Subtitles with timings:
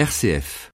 [0.00, 0.70] RCF.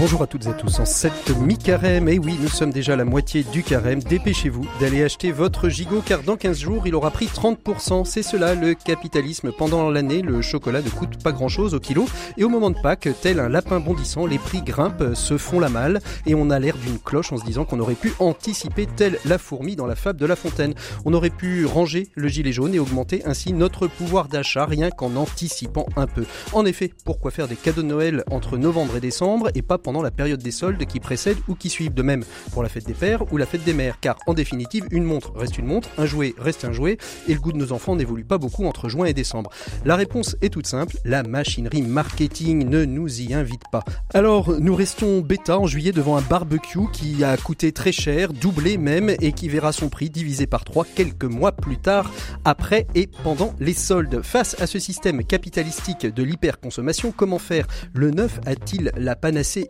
[0.00, 2.08] Bonjour à toutes et à tous en cette mi-carême.
[2.08, 4.02] Et oui, nous sommes déjà la moitié du carême.
[4.02, 8.06] Dépêchez-vous d'aller acheter votre gigot car dans 15 jours, il aura pris 30%.
[8.06, 9.52] C'est cela le capitalisme.
[9.52, 12.06] Pendant l'année, le chocolat ne coûte pas grand-chose au kilo.
[12.38, 15.68] Et au moment de Pâques, tel un lapin bondissant, les prix grimpent, se font la
[15.68, 16.00] malle.
[16.24, 19.36] Et on a l'air d'une cloche en se disant qu'on aurait pu anticiper tel la
[19.36, 20.72] fourmi dans la fable de La Fontaine.
[21.04, 25.14] On aurait pu ranger le gilet jaune et augmenter ainsi notre pouvoir d'achat rien qu'en
[25.16, 26.24] anticipant un peu.
[26.54, 29.89] En effet, pourquoi faire des cadeaux de Noël entre novembre et décembre et pas pendant
[29.90, 31.90] la période des soldes qui précède ou qui suivent.
[31.90, 34.86] De même pour la fête des pères ou la fête des mères, car en définitive,
[34.92, 37.72] une montre reste une montre, un jouet reste un jouet, et le goût de nos
[37.72, 39.50] enfants n'évolue pas beaucoup entre juin et décembre.
[39.84, 43.82] La réponse est toute simple, la machinerie marketing ne nous y invite pas.
[44.14, 48.78] Alors, nous restons bêta en juillet devant un barbecue qui a coûté très cher, doublé
[48.78, 52.12] même, et qui verra son prix divisé par trois quelques mois plus tard,
[52.44, 54.22] après et pendant les soldes.
[54.22, 57.66] Face à ce système capitalistique de l'hyperconsommation, comment faire?
[57.94, 59.66] Le neuf a-t-il la panacée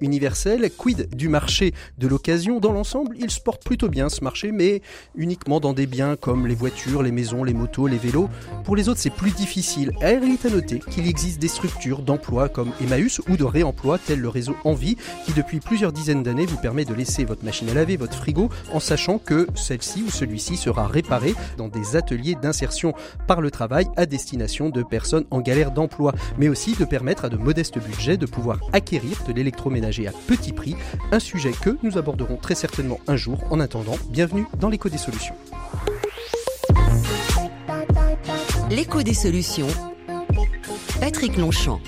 [0.76, 2.60] Quid du marché de l'occasion?
[2.60, 4.82] Dans l'ensemble, il se porte plutôt bien ce marché, mais
[5.14, 8.28] uniquement dans des biens comme les voitures, les maisons, les motos, les vélos.
[8.64, 9.92] Pour les autres, c'est plus difficile.
[10.02, 14.20] il est à noter qu'il existe des structures d'emploi comme Emmaüs ou de réemploi, tel
[14.20, 17.74] le réseau Envie, qui depuis plusieurs dizaines d'années vous permet de laisser votre machine à
[17.74, 22.94] laver, votre frigo, en sachant que celle-ci ou celui-ci sera réparé dans des ateliers d'insertion
[23.26, 27.28] par le travail à destination de personnes en galère d'emploi, mais aussi de permettre à
[27.28, 30.76] de modestes budgets de pouvoir acquérir de l'électroménager à petit prix,
[31.12, 33.38] un sujet que nous aborderons très certainement un jour.
[33.50, 35.34] En attendant, bienvenue dans l'écho des solutions.
[38.70, 39.68] L'écho des solutions.
[41.00, 41.80] Patrick Longchamp.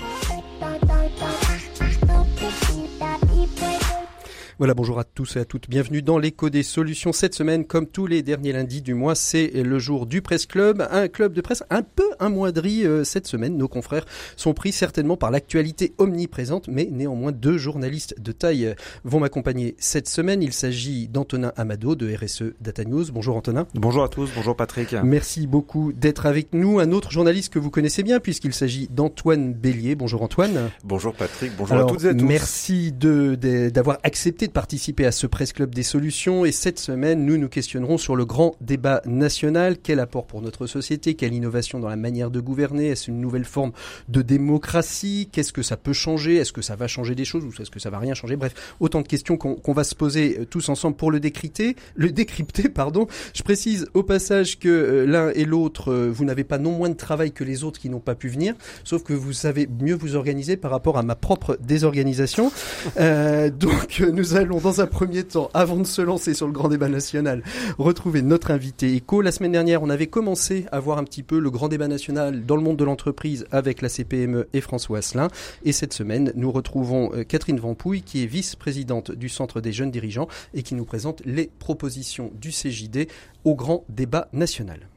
[4.59, 5.67] Voilà, bonjour à tous et à toutes.
[5.67, 7.11] Bienvenue dans l'écho des solutions.
[7.11, 10.87] Cette semaine, comme tous les derniers lundis du mois, c'est le jour du Presse Club,
[10.91, 13.57] un club de presse un peu amoindri euh, cette semaine.
[13.57, 14.05] Nos confrères
[14.35, 19.75] sont pris certainement par l'actualité omniprésente, mais néanmoins deux journalistes de taille euh, vont m'accompagner
[19.79, 20.43] cette semaine.
[20.43, 23.05] Il s'agit d'Antonin Amado de RSE Data News.
[23.11, 23.65] Bonjour Antonin.
[23.73, 24.95] Bonjour à tous, bonjour Patrick.
[25.03, 26.77] Merci beaucoup d'être avec nous.
[26.77, 29.95] Un autre journaliste que vous connaissez bien puisqu'il s'agit d'Antoine Bélier.
[29.95, 30.69] Bonjour Antoine.
[30.83, 32.23] Bonjour Patrick, bonjour à toutes et à tous.
[32.23, 37.37] Merci d'avoir accepté de participer à ce Presse Club des solutions et cette semaine, nous
[37.37, 39.77] nous questionnerons sur le grand débat national.
[39.81, 41.15] Quel apport pour notre société?
[41.15, 42.87] Quelle innovation dans la manière de gouverner?
[42.87, 43.71] Est-ce une nouvelle forme
[44.07, 45.29] de démocratie?
[45.31, 46.35] Qu'est-ce que ça peut changer?
[46.35, 47.43] Est-ce que ça va changer des choses?
[47.43, 48.35] Ou est-ce que ça va rien changer?
[48.35, 51.75] Bref, autant de questions qu'on va se poser euh, tous ensemble pour le décrypter.
[51.95, 53.07] Le décrypter, pardon.
[53.33, 56.89] Je précise au passage que euh, l'un et l'autre, euh, vous n'avez pas non moins
[56.89, 58.53] de travail que les autres qui n'ont pas pu venir,
[58.83, 62.51] sauf que vous savez mieux vous organiser par rapport à ma propre désorganisation.
[62.97, 66.87] donc nous allons dans un premier temps, avant de se lancer sur le grand débat
[66.87, 67.43] national,
[67.77, 69.21] retrouver notre invité éco.
[69.21, 72.45] La semaine dernière, on avait commencé à voir un petit peu le grand débat national
[72.45, 75.27] dans le monde de l'entreprise avec la CPME et François Asselin.
[75.65, 79.91] Et cette semaine, nous retrouvons euh, Catherine Vampouille, qui est vice-présidente du Centre des jeunes
[79.91, 83.07] dirigeants et qui nous présente les propositions du CJD
[83.43, 84.87] au grand débat national.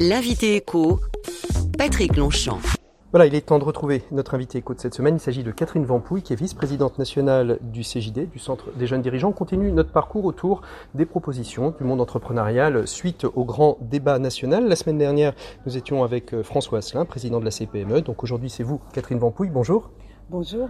[0.00, 1.00] L'invité éco,
[1.76, 2.60] Patrick Longchamp.
[3.14, 5.14] Voilà, il est temps de retrouver notre invité éco de cette semaine.
[5.14, 9.02] Il s'agit de Catherine Vampouille, qui est vice-présidente nationale du CJD, du Centre des jeunes
[9.02, 9.28] dirigeants.
[9.28, 10.62] On continue notre parcours autour
[10.94, 14.66] des propositions du monde entrepreneurial suite au grand débat national.
[14.66, 15.32] La semaine dernière,
[15.64, 18.00] nous étions avec euh, François Asselin, président de la CPME.
[18.00, 19.50] Donc aujourd'hui, c'est vous, Catherine Vampouille.
[19.50, 19.92] Bonjour.
[20.30, 20.68] Bonjour.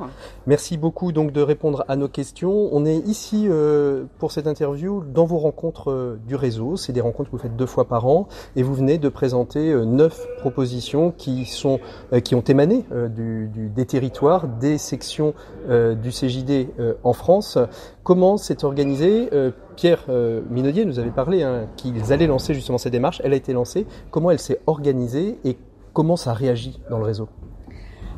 [0.49, 2.69] Merci beaucoup donc de répondre à nos questions.
[2.73, 6.77] On est ici euh, pour cette interview dans vos rencontres euh, du réseau.
[6.77, 8.27] C'est des rencontres que vous faites deux fois par an
[8.57, 15.35] et vous venez de présenter euh, neuf propositions qui ont émané des territoires, des sections
[15.69, 16.69] du CJD
[17.03, 17.57] en France.
[18.03, 19.31] Comment s'est organisé
[19.77, 20.05] Pierre
[20.51, 23.21] Minaudier nous avait parlé hein, qu'ils allaient lancer justement cette démarche.
[23.25, 23.87] Elle a été lancée.
[24.11, 25.57] Comment elle s'est organisée et
[25.93, 27.29] comment ça réagit dans le réseau?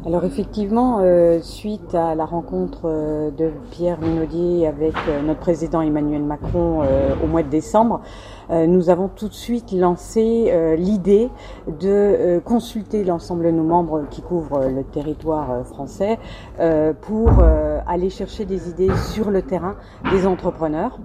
[0.06, 5.80] Alors effectivement, euh, suite à la rencontre euh, de Pierre Minaudier avec euh, notre président
[5.80, 6.84] Emmanuel Macron
[7.25, 8.01] au mois de décembre,
[8.51, 11.28] nous avons tout de suite lancé l'idée
[11.66, 16.19] de consulter l'ensemble de nos membres qui couvrent le territoire français
[17.01, 17.30] pour
[17.86, 19.75] aller chercher des idées sur le terrain
[20.13, 20.98] des entrepreneurs.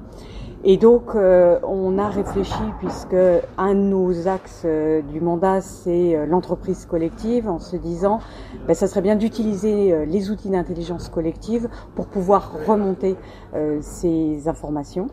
[0.64, 3.16] Et donc, euh, on a réfléchi, puisque
[3.58, 8.20] un de nos axes euh, du mandat, c'est euh, l'entreprise collective, en se disant,
[8.68, 13.16] ben, ça serait bien d'utiliser les outils d'intelligence collective pour pouvoir remonter
[13.82, 15.08] ces informations.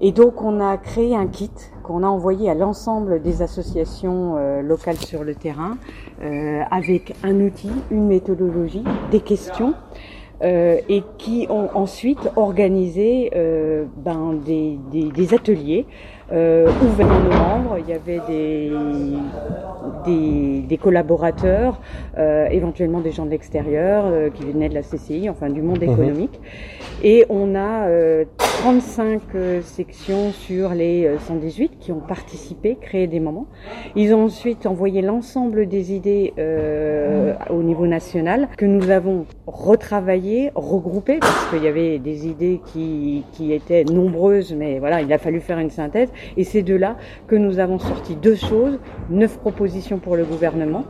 [0.00, 1.50] Et donc, on a créé un kit
[1.82, 5.78] qu'on a envoyé à l'ensemble des associations locales sur le terrain,
[6.70, 9.74] avec un outil, une méthodologie, des questions
[10.42, 15.86] euh, et qui ont ensuite organisé euh, ben, des, des, des ateliers
[16.32, 17.78] euh, ouverts à nos membres.
[17.78, 18.72] Il y avait des,
[20.04, 21.80] des, des collaborateurs,
[22.18, 25.82] euh, éventuellement des gens de l'extérieur euh, qui venaient de la CCI, enfin du monde
[25.82, 25.92] mhm.
[25.92, 26.40] économique.
[27.02, 27.88] Et on a
[28.40, 29.20] 35
[29.62, 33.46] sections sur les 118 qui ont participé, créé des moments.
[33.94, 36.32] Ils ont ensuite envoyé l'ensemble des idées
[37.50, 43.24] au niveau national que nous avons retravaillé, regroupé, parce qu'il y avait des idées qui,
[43.32, 46.08] qui étaient nombreuses, mais voilà, il a fallu faire une synthèse.
[46.36, 46.96] Et c'est de là
[47.28, 48.78] que nous avons sorti deux choses,
[49.10, 50.84] neuf propositions pour le gouvernement,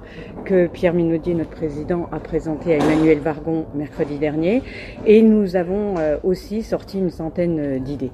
[0.44, 4.62] que Pierre Minaudier, notre président, a présenté à Emmanuel Vargon mercredi dernier.
[5.06, 8.10] Et nous avons euh, aussi sorti une centaine euh, d'idées.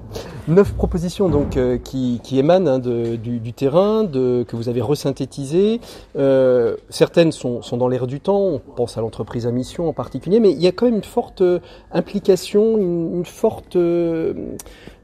[0.49, 5.79] Neuf propositions donc euh, qui, émanent hein, du, terrain, que vous avez resynthétisées.
[6.17, 10.41] Euh, certaines sont, dans l'air du temps, on pense à l'entreprise à mission en particulier,
[10.41, 11.43] mais il y a quand même une forte
[11.91, 13.77] implication, une, forte...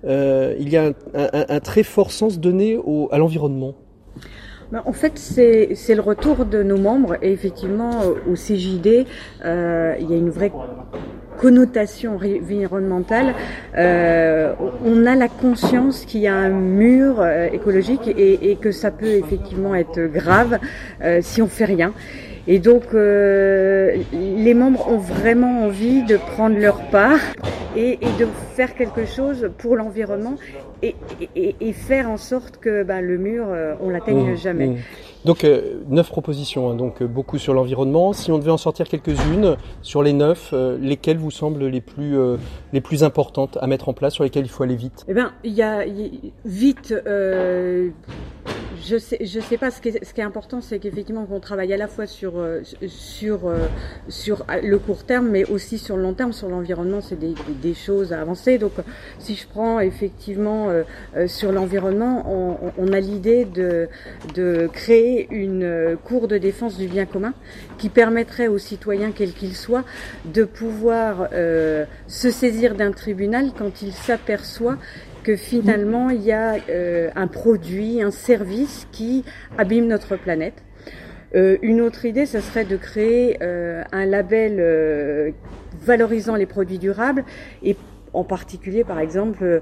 [0.05, 2.77] Euh, il y a un, très fort sens donné
[3.11, 3.73] à l'environnement.
[4.71, 9.07] Ben, en fait, c'est le retour de nos membres et effectivement au CJD,
[9.43, 10.51] euh, il y a une vraie
[11.39, 13.33] connotation environnementale,
[13.77, 14.53] euh,
[14.85, 19.05] on a la conscience qu'il y a un mur euh, écologique et, que ça peut
[19.05, 20.59] effectivement être grave
[21.01, 21.93] euh, si on fait rien.
[22.47, 27.19] Et donc, euh, les membres ont vraiment envie de prendre leur part
[27.75, 30.35] et, et de faire quelque chose pour l'environnement
[30.81, 30.95] et,
[31.35, 34.67] et, et, faire en sorte que bah, le mur, euh, on l'atteigne mmh, jamais.
[34.67, 34.77] Mmh.
[35.25, 38.13] Donc euh, neuf propositions, hein, donc euh, beaucoup sur l'environnement.
[38.13, 42.17] Si on devait en sortir quelques-unes sur les neuf, euh, lesquelles vous semblent les plus
[42.17, 42.37] euh,
[42.71, 45.03] les plus importantes à mettre en place, sur lesquelles il faut aller vite?
[45.09, 46.93] Eh bien, il y a, y, vite
[48.85, 49.71] je sais, je sais pas.
[49.71, 52.61] Ce qui est, important, c'est qu'effectivement, qu'on travaille à la fois sur euh,
[53.23, 53.67] euh,
[54.07, 56.33] sur le court terme, mais aussi sur le long terme.
[56.33, 58.57] Sur l'environnement, c'est des, choses à avancer.
[58.57, 58.73] Donc,
[59.19, 62.25] si je prends effectivement euh, sur l'environnement,
[62.77, 63.87] on, a l'idée de
[64.33, 67.33] de créer une cour de défense du bien commun
[67.77, 69.83] qui permettrait aux citoyens, quels qu'ils soient,
[70.25, 74.77] de pouvoir se saisir d'un tribunal quand il s'aperçoit
[75.23, 79.23] que finalement il y a euh, un produit, un service qui
[79.57, 80.63] abîme notre planète.
[81.35, 85.33] Euh, une autre idée, ce serait de créer euh, un label
[85.81, 87.23] valorisant les produits durables
[87.63, 87.75] et
[88.11, 89.61] en particulier, par exemple,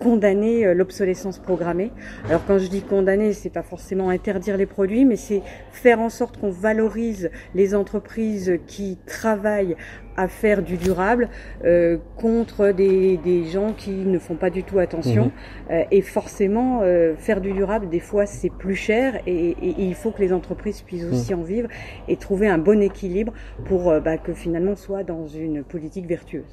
[0.00, 1.92] condamner l'obsolescence programmée.
[2.28, 5.40] Alors, quand je dis condamner, c'est pas forcément interdire les produits, mais c'est
[5.70, 9.76] faire en sorte qu'on valorise les entreprises qui travaillent
[10.20, 11.28] à faire du durable
[11.64, 15.26] euh, contre des, des, gens qui ne font pas du tout attention.
[15.26, 15.72] Mmh.
[15.72, 19.84] Euh, et forcément, euh, faire du durable, des fois, c'est plus cher et, et, et,
[19.84, 21.12] il faut que les entreprises puissent mmh.
[21.12, 21.38] aussi mmh.
[21.38, 21.68] en vivre
[22.08, 23.32] et trouver un bon équilibre
[23.64, 26.44] pour euh, bah, que finalement soit dans une politique vertueuse.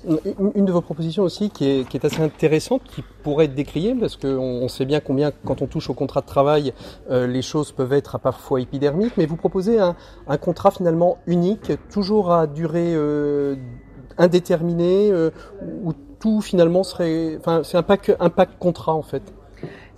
[0.56, 3.94] Une de vos propositions aussi qui est, qui est assez intéressante, qui pourrait être décriée,
[3.96, 6.74] parce qu'on on sait bien combien, quand on touche au contrat de travail,
[7.12, 9.98] euh, les choses peuvent être parfois épidermiques, mais vous proposez un,
[10.28, 13.56] un contrat finalement unique, toujours à durée euh,
[14.18, 15.32] indéterminé euh,
[15.84, 19.22] où tout finalement serait, enfin c'est un pack un pack contrat en fait.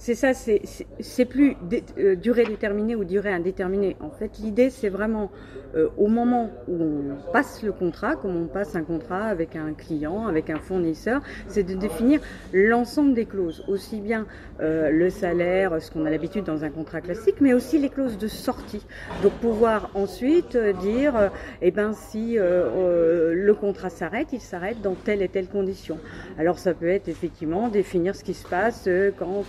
[0.01, 3.97] C'est ça, c'est plus dé, euh, durée déterminée ou durée indéterminée.
[3.99, 5.29] En fait, l'idée, c'est vraiment
[5.75, 9.73] euh, au moment où on passe le contrat, comme on passe un contrat avec un
[9.73, 12.21] client, avec un fournisseur, c'est de définir
[12.53, 14.25] l'ensemble des clauses, aussi bien
[14.61, 18.17] euh, le salaire, ce qu'on a l'habitude dans un contrat classique, mais aussi les clauses
[18.17, 18.85] de sortie.
[19.21, 21.29] Donc pouvoir ensuite euh, dire, euh,
[21.61, 25.97] eh ben si le contrat s'arrête, il s'arrête dans telle et telle condition.
[26.37, 29.43] Alors ça peut être effectivement définir ce qui se passe quand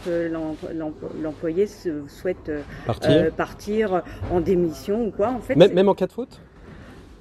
[1.22, 1.66] l'employé
[2.08, 2.50] souhaite
[2.86, 3.32] partir.
[3.32, 5.30] partir en démission ou quoi.
[5.30, 6.40] En fait, même, même en cas de faute?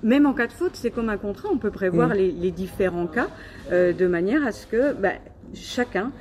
[0.02, 2.14] Même en cas de faute, c'est comme un contrat, on peut prévoir mmh.
[2.14, 3.28] les, les, différents cas
[3.72, 5.14] euh, de manière à ce que bah,
[5.54, 6.12] chacun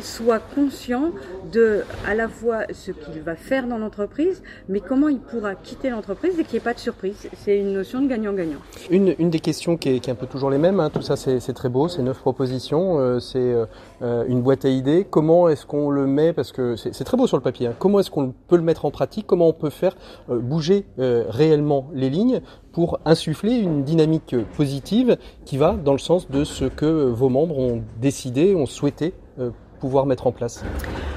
[0.00, 1.10] soit conscient
[1.52, 5.90] de à la fois ce qu'il va faire dans l'entreprise, mais comment il pourra quitter
[5.90, 7.28] l'entreprise et qu'il n'y ait pas de surprise.
[7.36, 8.58] C'est une notion de gagnant-gagnant.
[8.90, 11.68] Une, des questions qui est, un peu toujours les mêmes, hein, tout ça c'est très
[11.68, 13.54] beau, c'est neuf propositions, euh, c'est
[14.02, 15.06] euh, une boîte à idées.
[15.08, 17.68] Comment est-ce qu'on le met Parce que c'est très beau sur le papier.
[17.68, 19.94] Hein, comment est-ce qu'on peut le mettre en pratique Comment on peut faire
[20.30, 22.40] euh, bouger euh, réellement les lignes
[22.72, 27.58] pour insuffler une dynamique positive qui va dans le sens de ce que vos membres
[27.58, 29.50] ont décidé, ont souhaité euh,
[29.82, 30.62] pouvoir mettre en place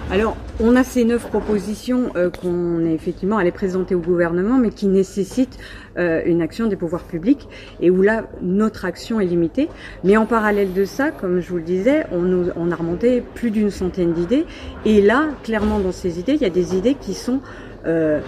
[0.10, 4.72] Alors, on a ces neuf propositions euh, qu'on est effectivement allé présenter au gouvernement, mais
[4.72, 5.60] qui nécessitent
[6.00, 7.48] euh, une action des pouvoirs publics
[7.79, 9.69] et où là, notre action est limitée.
[10.03, 13.22] Mais en parallèle de ça, comme je vous le disais, on, nous, on a remonté
[13.36, 14.48] plus d'une centaine d'idées.
[14.84, 17.41] Et là, clairement, dans ces idées, il y a des idées qui sont
[17.86, 18.19] euh,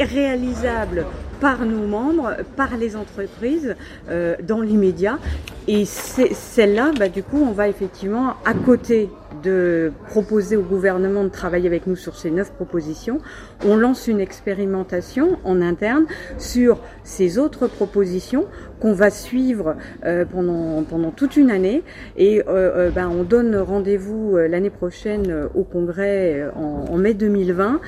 [0.00, 1.04] réalisables
[1.40, 3.74] par nos membres, par les entreprises
[4.08, 5.18] euh, dans l'immédiat.
[5.66, 9.10] Et celle-là, bah, du coup, on va effectivement, à côté
[9.42, 13.18] de proposer au gouvernement de travailler avec nous sur ces neuf propositions,
[13.64, 16.06] on lance une expérimentation en interne
[16.38, 18.46] sur ces autres propositions
[18.80, 21.82] qu'on va suivre euh, pendant, pendant toute une année.
[22.16, 27.80] Et euh, ben, on donne rendez-vous l'année prochaine au Congrès en, mai 2020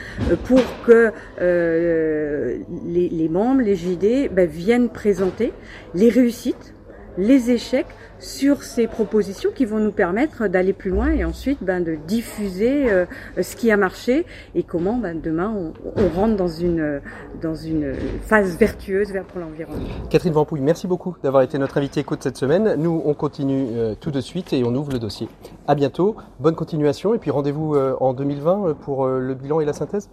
[0.44, 5.52] pour que les, les membres, les JD, ben, viennent présenter
[5.94, 6.75] les réussites,
[7.19, 7.87] les échecs
[8.19, 12.90] sur ces propositions qui vont nous permettre d'aller plus loin et ensuite ben, de diffuser
[12.90, 13.07] euh,
[13.40, 17.00] ce qui a marché et comment ben, demain on, on, rentre dans une,
[17.40, 19.88] dans une phase vertueuse vers pour l'environnement.
[20.11, 22.75] Catherine Vampouille, merci beaucoup d'avoir été notre invitée écoute cette semaine.
[22.76, 25.29] Nous, on continue euh, tout de suite et on ouvre le dossier.
[25.67, 29.73] À bientôt, bonne continuation et puis rendez-vous euh, en 2020 pour le bilan et la
[29.73, 30.11] synthèse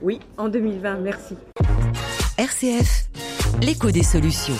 [0.00, 1.34] Oui, en 2020, merci.
[2.38, 3.08] RCF,
[3.60, 4.54] l'écho des solutions.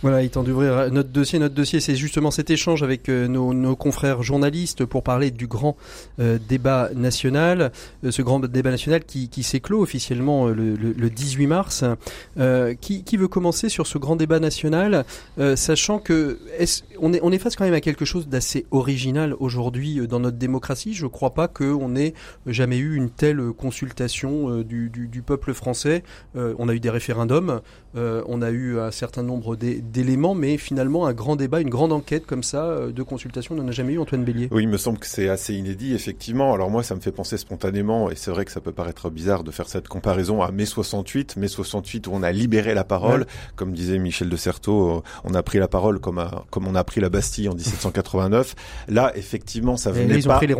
[0.00, 1.40] Voilà, il temps d'ouvrir notre dossier.
[1.40, 5.76] Notre dossier, c'est justement cet échange avec euh, nos, confrères journalistes pour parler du grand
[6.20, 7.72] euh, débat national,
[8.04, 11.84] euh, ce grand débat national qui, qui s'éclot officiellement le, le, 18 mars.
[12.80, 15.04] Qui, qui, veut commencer sur ce grand débat national,
[15.56, 19.34] sachant que est on, est, on est face quand même à quelque chose d'assez original
[19.40, 20.94] aujourd'hui dans notre démocratie.
[20.94, 22.14] Je ne crois pas qu'on ait
[22.46, 26.04] jamais eu une telle consultation du, du, du peuple français.
[26.34, 27.60] on a eu des référendums,
[27.94, 31.92] on a eu un certain nombre des d'éléments, mais finalement un grand débat, une grande
[31.92, 34.48] enquête comme ça euh, de consultation, on n'en a jamais eu, Antoine Bélier.
[34.50, 36.52] Oui, il me semble que c'est assez inédit, effectivement.
[36.54, 39.44] Alors moi, ça me fait penser spontanément, et c'est vrai que ça peut paraître bizarre
[39.44, 43.26] de faire cette comparaison à mai 68, mai 68 où on a libéré la parole,
[43.56, 46.84] comme disait Michel de Certeau, euh, on a pris la parole comme, comme on a
[46.84, 48.54] pris la Bastille en 1789.
[48.88, 50.40] Là, effectivement, ça venait pas.
[50.40, 50.54] les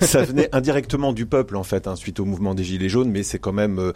[0.06, 3.22] ça venait indirectement du peuple en fait, hein, suite au mouvement des Gilets jaunes, mais
[3.22, 3.92] c'est quand même euh,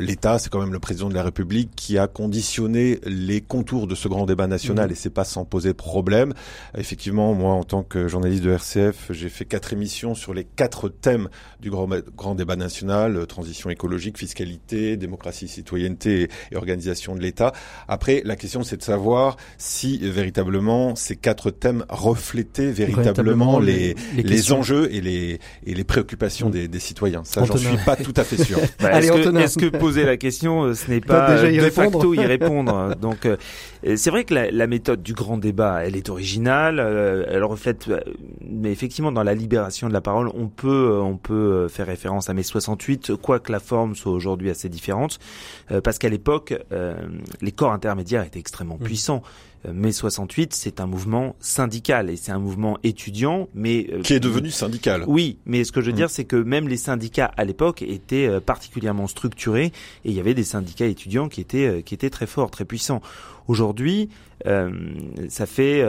[0.00, 3.94] l'État, c'est quand même le président de la République qui a conditionné les contours de
[3.94, 4.92] ce grand débat national mmh.
[4.92, 6.34] et c'est pas sans poser problème.
[6.76, 10.88] Effectivement, moi, en tant que journaliste de RCF, j'ai fait quatre émissions sur les quatre
[10.88, 11.28] thèmes
[11.60, 17.52] du grand, grand débat national euh, transition écologique, fiscalité, démocratie, citoyenneté et, organisation de l'État.
[17.86, 24.52] Après, la question, c'est de savoir si véritablement ces quatre thèmes reflétaient véritablement, les, les,
[24.52, 26.52] enjeux et les, et les préoccupations mmh.
[26.52, 27.22] des, des, citoyens.
[27.24, 28.58] Ça, j'en suis pas tout à fait sûr.
[28.80, 32.20] Bah, est-ce, que, est-ce que, poser la question, euh, ce n'est pas de facto y
[32.24, 33.36] répondre Donc, euh,
[33.98, 37.88] c'est vrai que la, la, méthode du grand débat, elle est originale, euh, elle reflète,
[37.88, 38.00] euh,
[38.40, 42.30] mais effectivement, dans la libération de la parole, on peut, euh, on peut faire référence
[42.30, 45.18] à mai 68, quoique la forme soit aujourd'hui assez différente,
[45.82, 46.54] parce qu'à l'époque,
[47.40, 48.84] les corps intermédiaires étaient extrêmement mmh.
[48.84, 49.22] puissants.
[49.72, 54.50] Mai 68, c'est un mouvement syndical et c'est un mouvement étudiant, mais qui est devenu
[54.50, 55.02] syndical.
[55.08, 55.96] Oui, mais ce que je veux mmh.
[55.96, 59.72] dire, c'est que même les syndicats à l'époque étaient particulièrement structurés
[60.04, 63.02] et il y avait des syndicats étudiants qui étaient qui étaient très forts, très puissants.
[63.48, 64.08] Aujourd'hui,
[64.46, 64.70] euh,
[65.28, 65.84] ça fait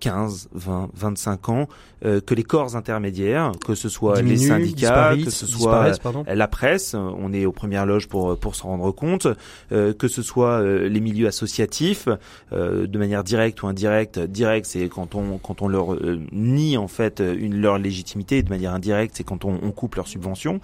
[0.00, 1.68] 15, 20, 25 ans
[2.04, 5.92] euh, que les corps intermédiaires, que ce soit les syndicats, que ce soit
[6.26, 9.26] la presse, on est aux premières loges pour pour s'en rendre compte,
[9.72, 12.08] euh, que ce soit les milieux associatifs,
[12.52, 14.18] de manière directe ou indirecte.
[14.18, 15.96] Direct, c'est quand on quand on leur
[16.32, 20.08] nie en fait une leur légitimité, de manière indirecte, c'est quand on, on, coupe leurs
[20.08, 20.60] subventions.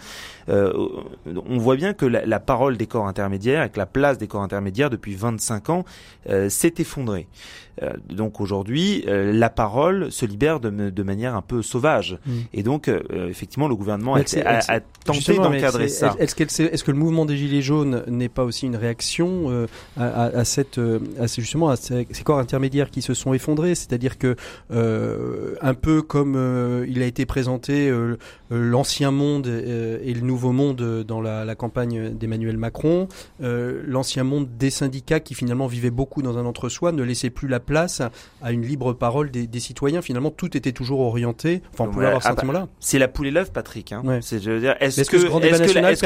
[0.48, 4.42] on voit bien que la, la, parole des corps intermédiaires, avec la place des corps
[4.42, 5.84] intermédiaires depuis 25 ans,
[6.48, 7.26] s'est effondrée
[7.73, 7.73] euh,
[8.08, 12.18] donc aujourd'hui, euh, la parole se libère de, de manière un peu sauvage.
[12.26, 12.32] Mm.
[12.52, 16.14] Et donc, euh, effectivement, le gouvernement a, a, tenté d'encadrer ça.
[16.18, 19.66] Est-ce est que le mouvement des Gilets jaunes n'est pas aussi une réaction
[19.96, 23.74] à, à, cette, à justement à ces, corps intermédiaires qui se sont effondrés?
[23.74, 24.36] C'est-à-dire que,
[24.70, 27.92] un peu comme il a été présenté
[28.50, 33.08] l'ancien monde et le nouveau monde dans la, la campagne d'Emmanuel Macron,
[33.40, 37.60] l'ancien monde des syndicats qui finalement vivaient beaucoup dans un entre-soi ne laissait plus la
[37.64, 38.02] place
[38.42, 40.02] à une libre parole des, citoyens.
[40.02, 41.62] Finalement, tout était toujours orienté.
[41.72, 42.68] Enfin, on pouvait avoir ce ah, sentiment-là.
[42.80, 43.92] C'est la poule et l'œuf, Patrick.
[43.92, 44.02] Hein.
[44.20, 45.16] C'est, je veux dire, est-ce que,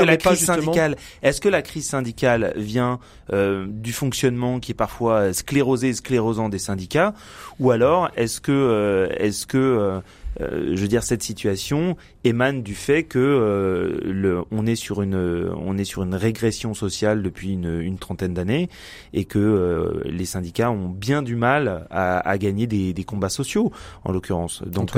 [0.03, 2.99] la, crise syndicale, est-ce que la crise syndicale vient
[3.33, 7.15] euh, du fonctionnement qui est parfois sclérosé, sclérosant des syndicats,
[7.59, 10.01] ou alors est-ce que, euh, est-ce que euh,
[10.41, 15.03] euh, je veux dire, cette situation émane du fait que euh, le, on est sur
[15.03, 18.69] une, on est sur une régression sociale depuis une, une trentaine d'années
[19.13, 23.29] et que euh, les syndicats ont bien du mal à, à gagner des, des, combats
[23.29, 23.73] sociaux,
[24.05, 24.63] en l'occurrence.
[24.67, 24.93] Donc,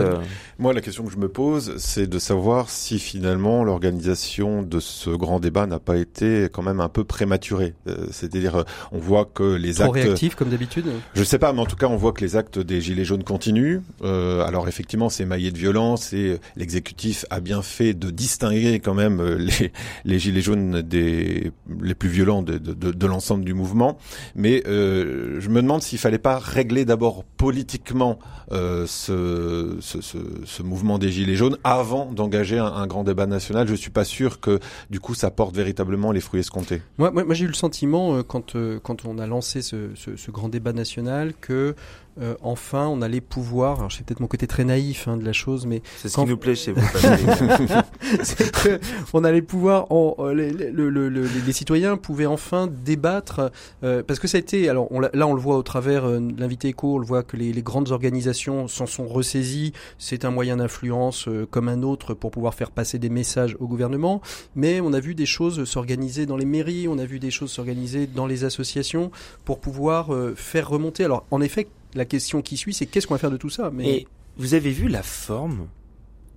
[0.59, 5.11] moi, la question que je me pose, c'est de savoir si finalement l'organisation de ce
[5.11, 7.75] grand débat n'a pas été quand même un peu prématurée.
[8.11, 10.87] C'est-à-dire, on voit que les Trop actes réactifs comme d'habitude?
[11.15, 13.25] Je sais pas, mais en tout cas, on voit que les actes des gilets jaunes
[13.25, 13.81] continuent.
[14.03, 19.23] alors effectivement, c'est émaillé de violence et l'exécutif a bien fait de distinguer quand même
[19.37, 19.73] les,
[20.05, 23.99] les gilets jaunes des les plus violents de, de, l'ensemble du mouvement.
[24.35, 28.19] Mais je me demande s'il fallait pas régler d'abord politiquement
[28.50, 33.69] ce, ce, ce, mouvement des gilets jaunes avant d'engager un, grand débat national.
[33.69, 34.59] Je suis pas sûr que
[34.91, 36.83] du coup ça porte véritablement les fruits escomptés.
[36.99, 40.49] Moi, moi, moi j'ai eu le sentiment quand quand on a lancé ce, ce grand
[40.49, 41.75] débat national que
[42.21, 45.33] euh, enfin on allait pouvoir, alors c'est peut-être mon côté très naïf hein, de la
[45.33, 46.81] chose, mais c'est ce qui nous plaît chez vous.
[48.23, 48.81] c'est que
[49.15, 53.50] on allait pouvoir, en, euh, les, le, le, les, citoyens pouvaient enfin débattre,
[53.85, 56.39] euh, parce que ça a été, alors on, là on le voit au travers de
[56.39, 60.31] l'invité éco, on le voit que les, les grandes organisations s'en sont ressaisies, c'est un
[60.31, 64.21] moyen d'influence comme un autre pour pouvoir faire passer des messages au gouvernement,
[64.55, 67.50] mais on a vu des choses s'organiser dans les mairies, on a vu des choses
[67.50, 69.11] s'organiser dans les associations
[69.45, 71.05] pour pouvoir faire remonter.
[71.05, 73.70] Alors en effet, la question qui suit, c'est qu'est-ce qu'on va faire de tout ça
[73.73, 74.06] Mais
[74.37, 75.68] vous avez vu la forme?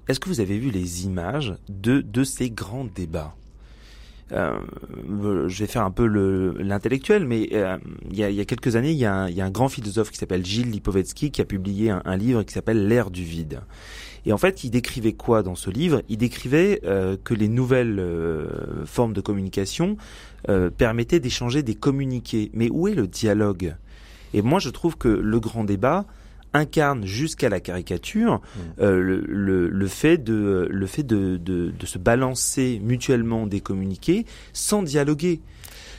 [0.07, 3.36] Est-ce que vous avez vu les images de, de ces grands débats?
[4.31, 4.57] Euh,
[5.48, 6.05] je vais faire un peu
[6.57, 7.77] l'intellectuel, mais euh,
[8.10, 11.29] il, y a, quelques années, il y a un, grand philosophe qui s'appelle Gilles Lipovetsky
[11.29, 13.62] qui a publié un, livre qui s'appelle L'ère du vide.
[14.25, 16.01] Et en fait, il décrivait quoi dans ce livre?
[16.07, 18.03] Il décrivait euh, que les nouvelles
[18.86, 19.98] formes de communication
[20.77, 22.50] permettaient d'échanger des communiqués.
[22.53, 23.75] Mais où est le dialogue?
[24.34, 26.06] Et moi, je trouve que le grand débat
[26.54, 28.60] incarne jusqu'à la caricature mmh.
[28.82, 34.25] euh, le, le, fait de le fait de, de, de, se balancer mutuellement des communiqués
[34.54, 35.42] sans dialoguer.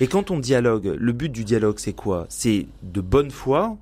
[0.01, 2.27] Et quand on dialogue, le but du dialogue, c'est quoi?
[2.29, 3.77] C'est de bonne foi.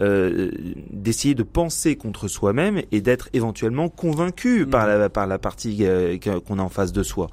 [0.00, 0.52] Euh,
[0.92, 4.70] d'essayer de penser contre soi-même et d'être éventuellement convaincu mmh.
[4.70, 7.26] par la par la partie euh, qu'on a en face de soi.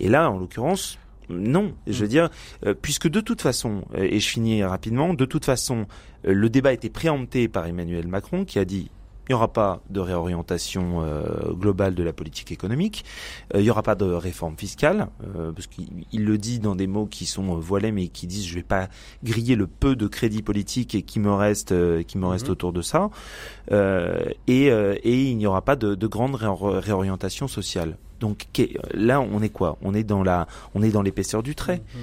[0.00, 0.98] Et là, en l'occurrence,
[1.28, 2.10] non, je veux mm.
[2.10, 2.30] dire,
[2.66, 5.86] euh, puisque de toute façon, et je finis rapidement, de toute façon,
[6.24, 8.90] le débat a été préempté par Emmanuel Macron qui a dit
[9.28, 11.04] il n'y aura pas de réorientation
[11.50, 13.04] globale de la politique économique,
[13.54, 15.08] il n'y aura pas de réforme fiscale,
[15.54, 18.62] parce qu'il le dit dans des mots qui sont voilés, mais qui disent je vais
[18.62, 18.88] pas
[19.22, 21.74] griller le peu de crédit politique et qui me reste,
[22.06, 22.52] qui me reste mm-hmm.
[22.52, 23.10] autour de ça,
[23.70, 27.98] et, et il n'y aura pas de, de grande réorientation sociale.
[28.20, 28.46] Donc
[28.94, 29.76] là, on est quoi?
[29.82, 31.82] On est dans la, on est dans l'épaisseur du trait.
[31.94, 31.98] Mmh.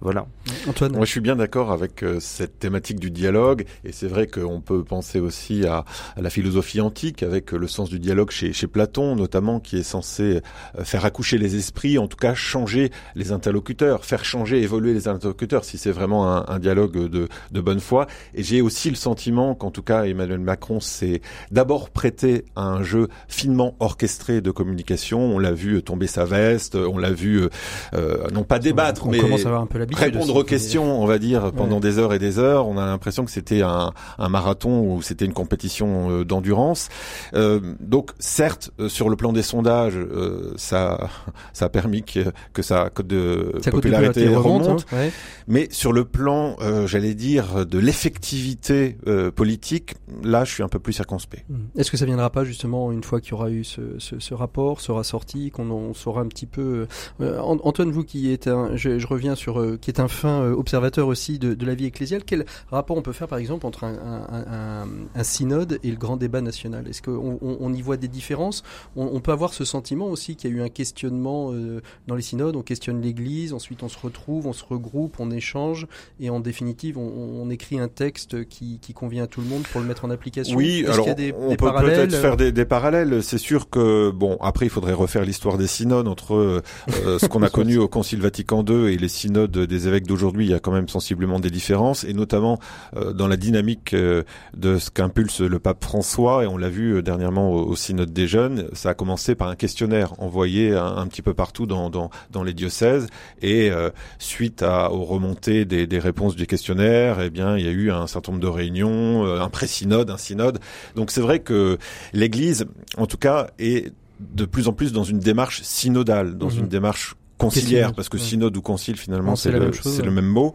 [0.00, 0.26] Voilà.
[0.66, 0.92] Antoine.
[0.92, 4.60] Moi, je suis bien d'accord avec euh, cette thématique du dialogue, et c'est vrai qu'on
[4.60, 5.84] peut penser aussi à,
[6.16, 10.40] la philosophie antique, avec le sens du dialogue chez, chez Platon, notamment, qui est censé
[10.78, 15.06] euh, faire accoucher les esprits, en tout cas changer les interlocuteurs, faire changer, évoluer les
[15.06, 18.06] interlocuteurs, si c'est vraiment un, un, dialogue de, de bonne foi.
[18.34, 22.82] Et j'ai aussi le sentiment qu'en tout cas, Emmanuel Macron s'est d'abord prêté à un
[22.82, 25.20] jeu finement orchestré de communication.
[25.20, 27.48] On l'a vu tomber sa veste, on l'a vu
[27.94, 31.02] euh, non pas débattre, on mais commence à avoir un peu la répondre aux questions,
[31.02, 32.68] on va dire, pendant des heures et des heures.
[32.68, 36.88] On a l'impression que c'était un, un, marathon ou c'était une compétition euh, d'endurance.
[37.34, 41.08] Euh, donc, certes, euh, sur le plan des sondages, euh, ça,
[41.52, 44.86] ça a permis que, que sa cote de popularité remonte.
[44.92, 45.10] Hein,
[45.48, 48.96] Mais sur le plan, j'allais dire, de l'effectivité
[49.34, 51.44] politique, là, je suis un peu plus circonspect.
[51.48, 51.78] Hmm.
[51.78, 54.34] Est-ce que ça viendra pas justement une fois qu'il y aura eu ce, ce, ce
[54.34, 56.86] rapport sera sorti, qu'on saura un petit peu.
[57.20, 61.08] Antoine, vous qui êtes un, je, je reviens sur qui est un fin euh, observateur
[61.08, 63.94] aussi de, de, la vie ecclésiale, quel rapport on peut faire par exemple entre un,
[63.94, 66.88] un, un, un synode et le grand débat national?
[66.88, 68.62] Est-ce qu'on on, on, y voit des différences?
[68.96, 72.14] On, on, peut avoir ce sentiment aussi qu'il y a eu un questionnement euh, dans
[72.14, 75.86] les synodes, on questionne l'Église, ensuite on se retrouve, on se regroupe, on échange
[76.20, 79.80] et en définitive on, écrit un texte qui, qui, convient à tout le monde pour
[79.80, 80.56] le mettre en application.
[80.56, 83.24] Oui, alors des, on peut peut-être faire des, des parallèles.
[83.24, 87.42] C'est sûr que bon, après il faudrait refaire l'histoire des synodes entre euh, ce qu'on
[87.42, 90.58] a connu au Concile Vatican II et les synodes des évêques d'aujourd'hui, il y a
[90.58, 92.58] quand même sensiblement des différences, et notamment
[92.96, 96.96] euh, dans la dynamique euh, de ce qu'impulse le pape François, et on l'a vu
[96.96, 101.22] euh, dernièrement au, synode des jeunes, ça a commencé par un questionnaire envoyé un, petit
[101.22, 103.06] peu partout dans, dans, dans les diocèses,
[103.40, 103.70] et
[104.18, 107.92] suite à, aux remontées des, des réponses du questionnaire, eh bien, il y a eu
[107.92, 110.58] un certain nombre de réunions, un pré-synode, un synode.
[110.96, 111.78] Donc c'est vrai que
[112.12, 112.66] l'Église,
[112.98, 116.58] en tout cas, est de plus en plus dans une démarche synodale, dans mhm.
[116.60, 120.54] une démarche conciliaire, parce que synode ou concile finalement c'est le, même mot.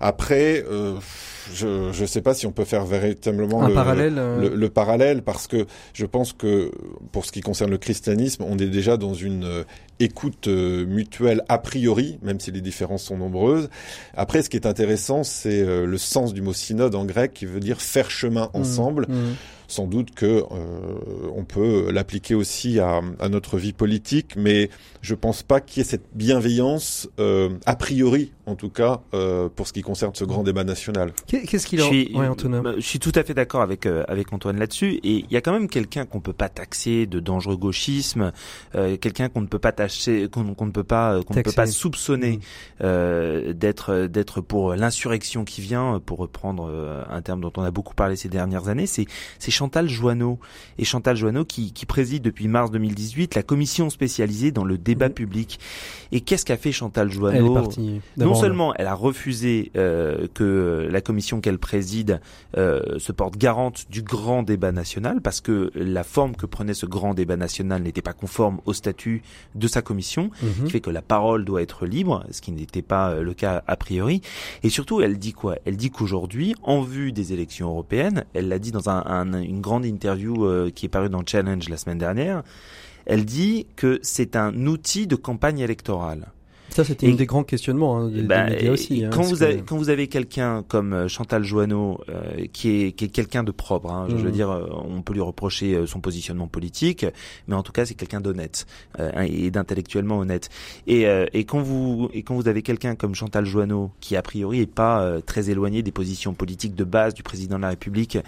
[0.00, 0.96] Après, euh,
[1.54, 4.54] je ne sais pas si on peut faire véritablement le, parallèle, euh.
[4.54, 6.70] le, parallèle, parce que je pense que
[7.12, 9.64] pour ce qui concerne le christianisme, on est déjà dans une euh,
[9.98, 13.68] écoute euh, mutuelle a priori, même si les différences sont nombreuses.
[14.14, 17.60] Après, ce qui est intéressant, c'est le sens du mot synode en grec, qui veut
[17.60, 18.58] dire faire chemin mmh.
[18.58, 19.06] ensemble.
[19.08, 19.34] Mmh
[19.68, 24.70] sans doute que euh, on peut l'appliquer aussi à, notre vie politique, mais
[25.02, 29.48] je pense pas qu'il y ait cette bienveillance euh, a priori en tout cas, euh,
[29.48, 31.12] pour ce qui concerne ce grand débat national.
[31.26, 31.90] Qu'est-ce qu'il en...
[32.62, 35.00] Bah, je suis tout à fait d'accord avec euh, avec Antoine là-dessus.
[35.02, 38.32] Et il y a quand même quelqu'un qu'on peut pas taxer de dangereux gauchisme,
[38.76, 41.66] euh, quelqu'un qu'on ne peut pas taxer, qu'on ne peut pas, qu'on ne peut pas
[41.66, 42.40] soupçonner mm.
[42.82, 47.94] euh, d'être d'être pour l'insurrection qui vient, pour reprendre un terme dont on a beaucoup
[47.94, 48.86] parlé ces dernières années.
[48.86, 49.06] C'est
[49.40, 50.38] c'est Chantal Joanneau
[50.78, 55.08] et Chantal Joanneau qui qui préside depuis mars 2018 la commission spécialisée dans le débat
[55.08, 55.14] mm.
[55.14, 55.58] public.
[56.12, 57.68] Et qu'est-ce qu'a fait Chantal Joanneau
[58.16, 62.20] Non seulement elle a refusé euh, que la commission qu'elle préside
[62.56, 66.86] euh, se porte garante du grand débat national parce que la forme que prenait ce
[66.86, 69.22] grand débat national n'était pas conforme au statut
[69.54, 70.64] de sa commission, mhm.
[70.64, 73.62] qui fait que la parole doit être libre, ce qui n'était pas euh, le cas
[73.66, 74.20] a priori.
[74.62, 75.56] Et surtout, elle dit quoi?
[75.64, 79.60] Elle dit qu'aujourd'hui, en vue des élections européennes, elle l'a dit dans un, un, une
[79.60, 82.42] grande interview qui est parue dans Challenge la semaine dernière,
[83.06, 86.28] elle dit que c'est un outil de campagne électorale.
[86.76, 89.02] Ça, c'était un des grands questionnements hein, des, bah, médias aussi.
[89.02, 92.92] Hein, quand, vous avez, quand vous avez quelqu'un comme euh, Chantal Joanneau, euh, qui est,
[92.92, 94.32] qui est quelqu'un de propre, hein, je veux mmh.
[94.32, 97.06] dire, euh, on peut lui reprocher son positionnement politique,
[97.48, 98.66] mais en tout cas, c'est quelqu'un d'honnête
[98.98, 100.50] et d'intellectuellement honnête.
[100.86, 104.60] Et, et quand vous et quand vous avez quelqu'un comme Chantal Joanneau, qui a priori
[104.60, 108.18] est pas très éloigné des positions politiques de base du président de la République,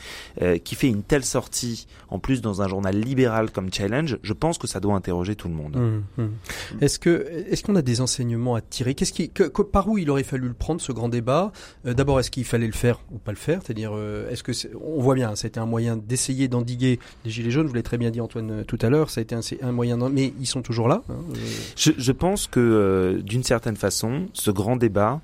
[0.65, 4.57] qui fait une telle sortie, en plus dans un journal libéral comme Challenge, je pense
[4.57, 5.77] que ça doit interroger tout le monde.
[5.77, 6.29] Mmh, mmh.
[6.81, 9.31] Est-ce que est-ce qu'on a des enseignements à tirer Qu'est-ce qui,
[9.73, 11.53] par où il aurait fallu le prendre ce grand débat?
[11.87, 13.61] Euh, D'abord, est-ce qu'il fallait le faire ou pas le faire?
[13.65, 17.67] C'est-à-dire, euh, est-ce que on voit bien, c'était un moyen d'essayer d'endiguer les gilets jaunes.
[17.67, 19.11] Vous l'avez très bien dit Antoine euh, tout à l'heure.
[19.11, 21.03] Ça a été un, moyen, mais ils sont toujours là.
[21.09, 21.19] Hein,
[21.77, 25.21] je, pense que d'une certaine façon, ce grand débat.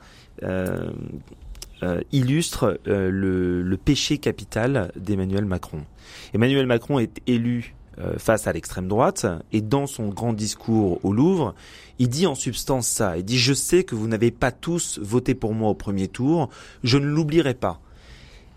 [2.13, 5.83] illustre le, péché capital d'Emmanuel Macron.
[6.33, 7.75] Emmanuel Macron est élu
[8.19, 9.27] face à l'extrême droite.
[9.53, 11.55] Et dans son grand discours au Louvre,
[11.99, 13.17] il dit en substance ça.
[13.17, 16.49] Il dit je sais que vous n'avez pas tous voté pour moi au premier tour.
[16.83, 17.81] Je ne l'oublierai pas.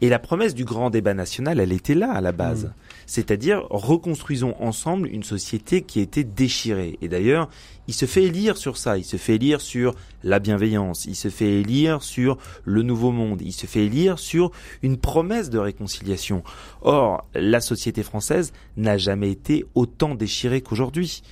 [0.02, 2.65] Et la promesse du grand débat national, elle était là à la base.
[2.65, 2.73] Mmh.
[3.08, 7.00] C'est-à-dire, reconstruisons ensemble une société qui était déchirée.
[7.02, 7.50] Et d'ailleurs,
[7.88, 8.98] il se fait élire sur ça.
[8.98, 11.06] Il se fait élire sur la bienveillance.
[11.06, 13.41] Il se fait élire sur le nouveau monde.
[13.41, 14.52] Il se fait élire sur
[14.84, 16.43] une promesse de réconciliation.
[16.82, 21.24] Or, la société française n'a jamais été autant déchirée qu'aujourd'hui.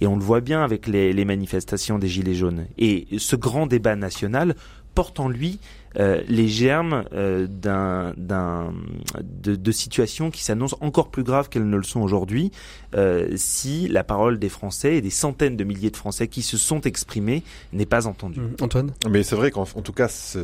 [0.00, 2.66] Et on le voit bien avec les, les manifestations des Gilets jaunes.
[2.76, 4.56] Et ce grand débat national
[4.96, 5.60] porte en lui
[5.98, 8.72] euh, les germes euh, d'un, d'un,
[9.20, 12.52] de, de, situations qui s'annoncent encore plus graves qu'elles ne le sont aujourd'hui
[12.94, 16.56] euh, si la parole des Français et des centaines de milliers de Français qui se
[16.56, 18.38] sont exprimés n'est pas entendue.
[18.38, 18.56] Mmh.
[18.60, 20.38] Antoine Mais c'est vrai qu'en tout cas, ça,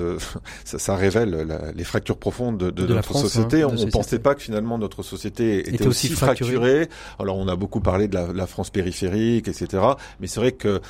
[0.65, 3.63] ça, révèle la, les fractures profondes de, de, notre société.
[3.63, 6.89] Hein, on ne pensait pas que finalement notre société était, aussi, fracturée.
[7.21, 9.83] Alors on a beaucoup parlé de la, la France périphérique, etc.
[10.19, 10.81] Mais c'est vrai que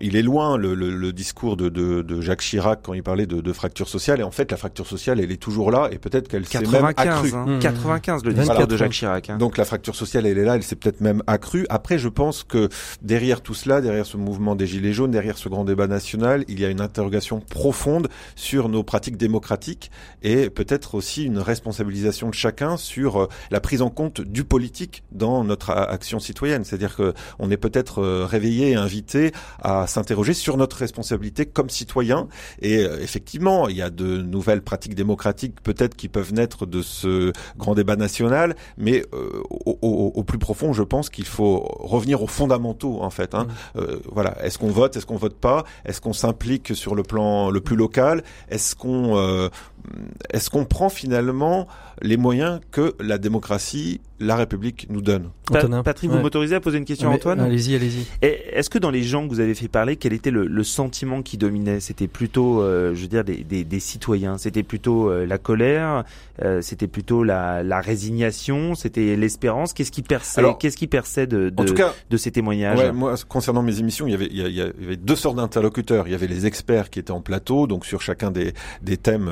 [0.00, 3.40] il est loin le, le, le discours de, de, Jacques Chirac quand il parlait de,
[3.40, 6.28] de fracture sociale et en fait la fracture sociale elle est toujours là et peut-être
[6.28, 7.32] qu'elle s'est même accrue.
[7.34, 7.58] Hein.
[7.60, 9.30] 95 le discours de Jacques Chirac.
[9.30, 9.38] Hein.
[9.38, 11.66] Donc la fracture sociale elle est là, elle s'est peut-être même accrue.
[11.68, 12.68] Après je pense que
[13.02, 16.60] derrière tout cela, derrière ce mouvement des gilets jaunes, derrière ce grand débat national, il
[16.60, 19.90] y a une interrogation profonde sur nos pratiques démocratiques
[20.22, 25.02] et peut-être aussi une responsabilisation de chacun sur euh, la prise en compte du politique
[25.12, 26.64] dans notre action citoyenne.
[26.64, 29.32] C'est-à-dire que on est peut-être euh, réveillé et invité
[29.62, 32.28] à s'interroger sur notre responsabilité comme citoyen
[32.60, 36.82] et euh, effectivement, il y a de nouvelles pratiques démocratiques peut-être qui peuvent naître de
[36.82, 42.26] ce grand débat national, mais euh, au, plus profond, je pense qu'il faut revenir aux
[42.26, 43.34] fondamentaux en fait.
[43.34, 43.44] Hein.
[43.44, 43.78] Mmh.
[43.78, 47.50] Euh, voilà, est-ce qu'on vote, est-ce qu'on vote pas, est-ce qu'on s'implique sur le plan
[47.50, 49.48] le plus local, est-ce qu'on euh,
[50.30, 51.66] est-ce qu'on prend finalement
[52.02, 55.30] les moyens que la démocratie, la République nous donne?
[55.84, 57.40] Patrick, vous m'autorisez à poser une question à Antoine?
[57.40, 58.06] Allez-y, allez-y.
[58.22, 61.38] Est-ce que dans les gens que vous avez fait parler, quel était le, sentiment qui
[61.38, 61.80] dominait?
[61.80, 64.38] C'était plutôt, euh, je veux dire, des, des, des citoyens?
[64.38, 66.04] C'était plutôt euh, la colère?
[66.42, 68.74] Euh, C'était plutôt la, la résignation?
[68.74, 69.72] C'était l'espérance?
[69.72, 71.74] Qu'est-ce qui perçait Qu'est-ce qui perçait de, de,
[72.10, 72.78] de ces témoignages?
[72.78, 76.06] ouais, Moi, concernant mes émissions, il y avait, il y avait deux sortes d'interlocuteurs.
[76.06, 79.30] Il y avait les experts qui étaient en plateau, donc sur chacun des, des thèmes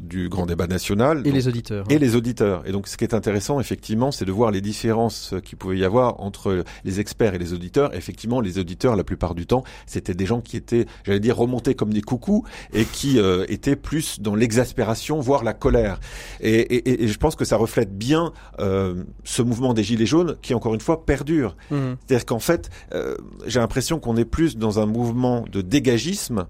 [0.00, 1.22] du grand débat national.
[1.24, 1.84] Et les auditeurs.
[1.90, 2.62] Et les auditeurs.
[2.66, 5.84] Et donc, ce qui est intéressant, effectivement, c'est de voir les différences qu'il pouvait y
[5.84, 7.94] avoir entre les experts et les auditeurs.
[7.94, 11.74] Effectivement, les auditeurs, la plupart du temps, c'était des gens qui étaient, j'allais dire, remontés
[11.74, 16.00] comme des coucous et qui euh, étaient plus dans l'exaspération, voire la colère.
[16.40, 20.36] Et, et, et, je pense que ça reflète bien euh, ce mouvement des Gilets jaunes
[20.42, 21.56] qui, encore une fois, perdure.
[21.70, 21.94] Mmh.
[22.06, 23.16] C'est-à-dire qu'en fait, euh,
[23.46, 26.46] j'ai l'impression qu'on est plus dans un mouvement de dégagisme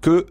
[0.00, 0.26] que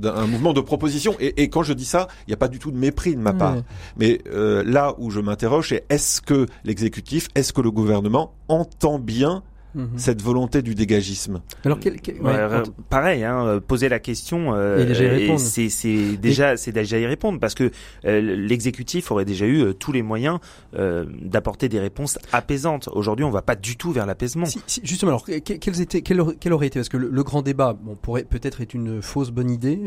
[0.00, 1.14] d'un mouvement de proposition.
[1.20, 3.20] Et, et, quand je dis ça, il n'y a pas du tout de mépris de
[3.20, 3.56] ma part.
[3.96, 8.98] Mais euh, là où je m'interroge, c'est est-ce que l'exécutif, est-ce que le gouvernement entend
[8.98, 9.42] bien
[9.76, 9.98] mhm.
[9.98, 11.40] cette volonté du dégagisme.
[11.64, 11.78] Alors,
[12.88, 17.70] pareil, hein, euh, poser la question, euh, c'est déjà, c'est déjà y répondre parce que
[18.04, 20.38] euh, l'exécutif aurait déjà eu tous les moyens
[20.72, 22.88] d'apporter des réponses apaisantes.
[22.92, 24.46] Aujourd'hui, on va pas du tout vers l'apaisement.
[24.82, 26.20] justement, alors quels étaient, quel,
[26.52, 29.78] aurait été parce que le, grand débat, bon, pourrait peut-être être une fausse bonne idée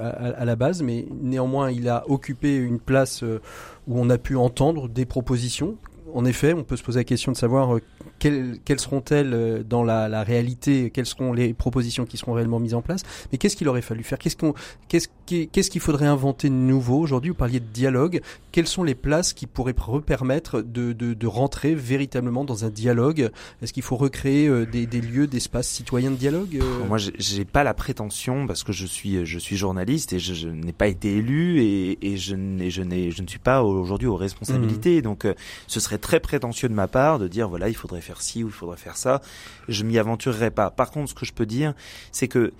[0.00, 4.36] à, à, la base, mais néanmoins, il a occupé une place où on a pu
[4.36, 5.76] entendre des propositions
[6.14, 7.76] en effet, on peut se poser la question de savoir
[8.26, 12.74] euh, quelles, seront-elles euh, dans la, réalité, quelles seront les propositions qui seront réellement mises
[12.74, 13.02] en place.
[13.32, 14.18] Mais qu'est-ce qu'il aurait fallu faire?
[14.18, 14.54] Qu'est-ce qu'on,
[14.88, 16.98] qu'est-ce qu'est-ce qu'il faudrait inventer de nouveau?
[17.00, 18.20] Aujourd'hui Vous parliez de dialogue.
[18.52, 23.30] Quelles sont les places qui pourraient permettre de, de, rentrer véritablement dans un dialogue?
[23.62, 27.64] Est-ce qu'il faut recréer euh, des, des lieux d'espace citoyen de dialogue Moi, j'ai pas
[27.64, 31.60] la prétention parce que je suis je suis journaliste et je, n'ai pas été élu
[31.62, 34.98] et, et je n'ai je n'ai je ne suis pas aujourd'hui aux responsabilités.
[34.98, 35.02] Mmh.
[35.02, 35.26] Donc,
[35.66, 38.48] ce serait très prétentieux de ma part de dire voilà il faudrait faire ci ou
[38.48, 39.20] il faudrait faire ça.
[39.68, 40.70] Je m'y aventurerai pas.
[40.70, 41.74] Par contre, ce que je peux dire,
[42.12, 42.52] c'est que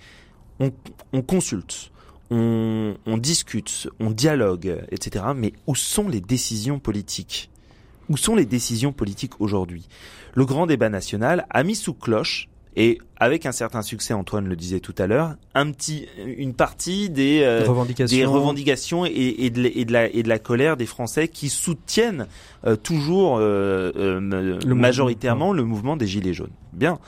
[0.59, 1.91] on, consulte,
[2.31, 5.25] on, discute, on dialogue, etc.
[5.35, 7.49] Mais où sont les décisions politiques?
[8.09, 9.87] Où sont les décisions politiques aujourd'hui?
[10.33, 14.55] Le grand débat national a mis sous cloche et avec un certain succès, Antoine le
[14.55, 18.17] disait tout à l'heure, un petit, une partie des, euh, revendications.
[18.17, 22.27] des revendications et, de, et, de, la, et de la colère des Français qui soutiennent
[22.65, 24.19] euh, toujours euh,
[24.65, 26.51] majoritairement le mouvement des Gilets jaunes.
[26.73, 26.99] Bien.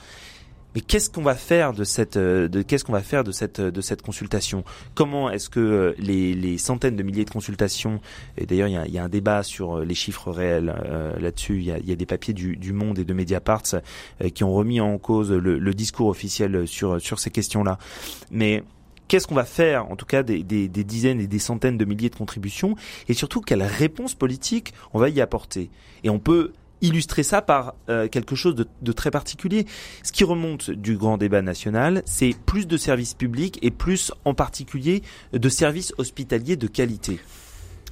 [0.77, 3.59] Mais qu'est-ce qu'on va faire de cette euh, de qu'est-ce qu'on va faire de cette
[3.59, 4.63] de cette consultation?
[4.93, 7.99] Comment est-ce que euh, les, les centaines de milliers de consultations
[8.37, 10.71] et d'ailleurs il y a, y a, un débat sur euh, les chiffres réels
[11.19, 11.55] là-dessus.
[11.57, 13.63] Il y a, y a, des papiers du, du Monde et de Mediapart
[14.35, 17.79] qui ont remis en cause le, le discours officiel sur sur ces questions-là.
[18.29, 18.63] Mais
[19.07, 21.85] qu'est-ce qu'on va faire, en tout cas des, des, des, dizaines et des centaines de
[21.85, 22.75] milliers de contributions,
[23.07, 25.71] et surtout quelle réponse politique on va y apporter?
[26.03, 29.65] Et on peut illustrer ça par euh, quelque chose de, de, très particulier.
[30.03, 34.33] Ce qui remonte du grand débat national, c'est plus de services publics et plus en
[34.33, 35.01] particulier
[35.33, 37.19] de services hospitaliers de qualité.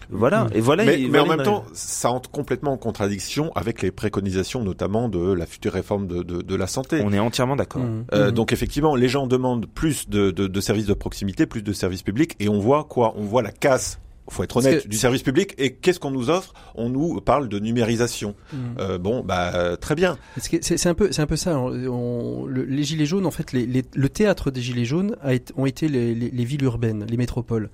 [0.09, 0.47] Voilà.
[0.53, 0.85] Et voilà.
[0.85, 5.45] Mais, en même temps, ça entre complètement en contradiction avec les préconisations, notamment de la
[5.45, 7.01] future réforme de, de, de la santé.
[7.03, 7.83] On est entièrement d'accord.
[7.83, 8.05] Mm.
[8.13, 8.31] Euh, mm.
[8.31, 12.35] Donc effectivement, les gens demandent plus de, de, services de proximité, plus de services publics,
[12.39, 13.13] et on voit quoi?
[13.17, 15.53] On voit la casse faut être honnête, du service public.
[15.57, 16.53] Et qu'est-ce qu'on nous offre?
[16.75, 18.35] On nous parle de numérisation.
[18.51, 18.57] Mm.
[18.79, 20.17] Euh, bon, bah très bien.
[20.39, 21.57] C'est un peu, c'est un peu ça.
[21.59, 25.53] On, les gilets jaunes, en fait, les, les, le théâtre des gilets jaunes a été,
[25.57, 27.69] ont été les, les, villes urbaines, les métropoles.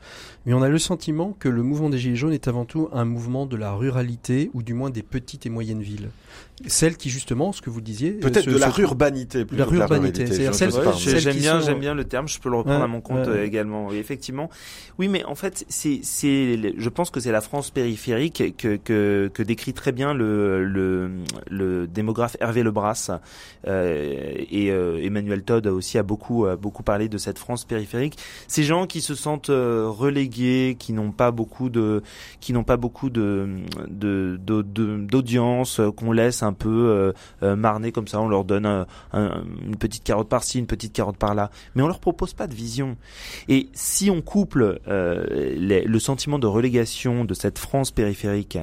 [0.45, 3.05] Mais on a le sentiment que le mouvement des gilets jaunes est avant tout un
[3.05, 6.09] mouvement de la ruralité ou du moins des petites et moyennes villes
[6.67, 10.25] celle qui justement, ce que vous disiez, peut-être de la rurbanité, la rurbanité.
[10.27, 12.27] J'aime bien, j'aime bien le terme.
[12.27, 13.87] Je peux le reprendre à mon compte également.
[13.87, 14.49] Oui, effectivement.
[14.97, 19.29] Oui, mais en fait, c'est, c'est, je pense que c'est la France périphérique que, que,
[19.33, 21.09] que décrit très bien le, le,
[21.49, 23.11] le démographe Hervé Lebras
[23.67, 28.17] euh, et euh, Emmanuel Todd aussi a beaucoup, a beaucoup parlé de cette France périphérique.
[28.47, 32.03] Ces gens qui se sentent euh, relégués, qui n'ont pas beaucoup de,
[32.39, 33.49] qui n'ont pas beaucoup de,
[33.89, 39.75] de, d'audience, qu'on laisse un peu euh, euh, marner comme ça, on leur donne une
[39.77, 42.97] petite carotte par-ci, une petite carotte par-là, mais on leur propose pas de vision.
[43.47, 48.57] Et si on couple euh, le sentiment de relégation de cette France périphérique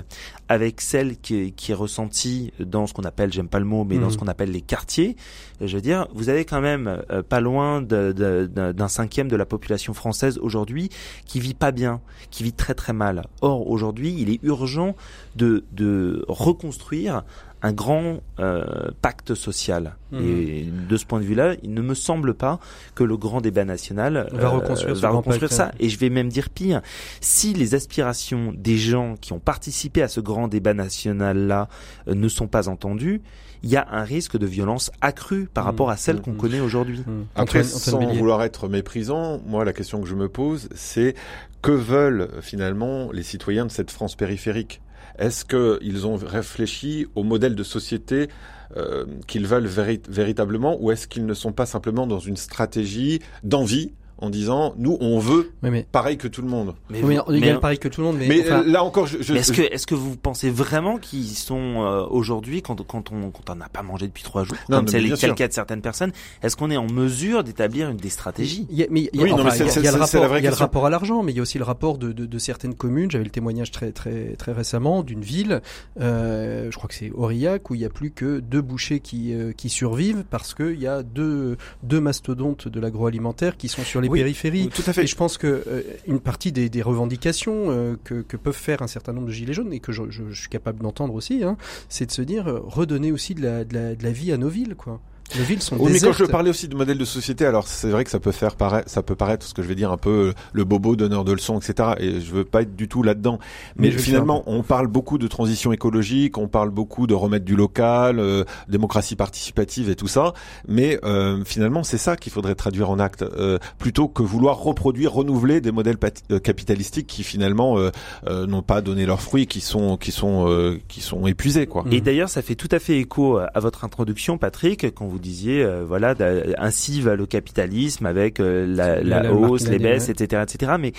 [0.48, 3.98] avec celle qui, qui est ressentie dans ce qu'on appelle, j'aime pas le mot, mais
[3.98, 4.10] dans mmh.
[4.10, 5.16] ce qu'on appelle les quartiers,
[5.60, 10.38] je veux dire, vous avez quand même pas loin d'un cinquième de la population française
[10.38, 10.88] aujourd'hui
[11.26, 13.26] qui vit pas bien, qui vit très très mal.
[13.42, 14.96] Or aujourd'hui, il est urgent
[15.36, 17.22] de, de reconstruire
[17.62, 19.96] un grand euh, pacte social.
[20.12, 20.24] Mhm.
[20.24, 22.60] Et de ce point de vue-là, il ne me semble pas
[22.94, 25.72] que le grand débat national va reconstruire, va reconstruire ça.
[25.80, 26.82] Et je vais même dire pire,
[27.20, 31.68] si les aspirations des gens qui ont participé à ce grand débat national-là
[32.06, 33.20] euh, ne sont pas entendues,
[33.64, 35.70] il y a un risque de violence accrue par mhm.
[35.70, 36.38] rapport à celle qu'on mhm.
[36.38, 37.02] connaît aujourd'hui.
[37.34, 41.14] Après, sans vouloir être méprisant, moi la question que je me pose, c'est
[41.60, 44.80] que veulent finalement les citoyens de cette France périphérique?
[45.18, 48.28] Est-ce qu'ils ont réfléchi au modèle de société
[48.76, 53.92] euh, qu'ils veulent véritablement ou est-ce qu'ils ne sont pas simplement dans une stratégie d'envie
[54.18, 55.52] en disant nous on veut
[55.92, 56.74] pareil que tout le monde.
[56.90, 57.18] Mais, oui,
[57.60, 58.16] pareil que tout le monde.
[58.18, 62.62] Mais, là encore, je, est-ce que est-ce que vous pensez vraiment qu'ils sont euh, aujourd'hui
[62.62, 65.48] quand quand on quand on n'a pas mangé depuis trois jours, comme c'est le cas
[65.48, 68.86] de certaines personnes, est-ce qu'on est en mesure d'établir une des stratégies Il y a,
[68.90, 71.98] mais il y a, le rapport, à l'argent, mais il y a aussi le rapport
[71.98, 73.10] de, de, de certaines communes.
[73.10, 75.60] J'avais le témoignage très très très récemment d'une ville,
[76.00, 79.34] euh, je crois que c'est Aurillac, où il y a plus que deux bouchers qui
[79.34, 84.00] euh, qui survivent parce qu'il y a deux deux mastodontes de l'agroalimentaire qui sont sur
[84.00, 84.68] les périphéries.
[84.68, 85.04] Tout à fait.
[85.04, 88.82] Et je pense que euh, une partie des, des revendications euh, que, que, peuvent faire
[88.82, 91.44] un certain nombre de gilets jaunes et que je, je, je suis capable d'entendre aussi,
[91.44, 91.56] hein,
[91.88, 94.36] c'est de se dire euh, redonner aussi de la, de la, de la vie à
[94.36, 95.00] nos villes, quoi.
[95.36, 97.90] Les villes sont Oui, mais quand je parlais aussi de modèle de société, alors c'est
[97.90, 99.96] vrai que ça peut faire paraître, ça peut paraître ce que je vais dire un
[99.96, 101.90] peu le bobo donneur de leçons, etc.
[101.98, 103.38] Et je veux pas être du tout là-dedans.
[103.76, 108.18] Mais finalement, on parle beaucoup de transition écologique, on parle beaucoup de remettre du local,
[108.18, 110.32] euh, démocratie participative et tout ça.
[110.66, 115.12] Mais euh, finalement, c'est ça qu'il faudrait traduire en acte, euh, plutôt que vouloir reproduire,
[115.12, 115.98] renouveler des modèles
[116.30, 117.90] euh, capitalistiques qui finalement euh,
[118.26, 121.84] euh, n'ont pas donné leurs fruits, qui sont qui sont euh, qui sont épuisés, quoi.
[121.90, 125.62] Et d'ailleurs, ça fait tout à fait écho à votre introduction, Patrick, quand vous disiez,
[125.62, 126.14] euh, voilà,
[126.58, 130.72] ainsi va le capitalisme avec euh, la, la La hausse, les baisses, etc., etc.
[130.78, 130.92] Mais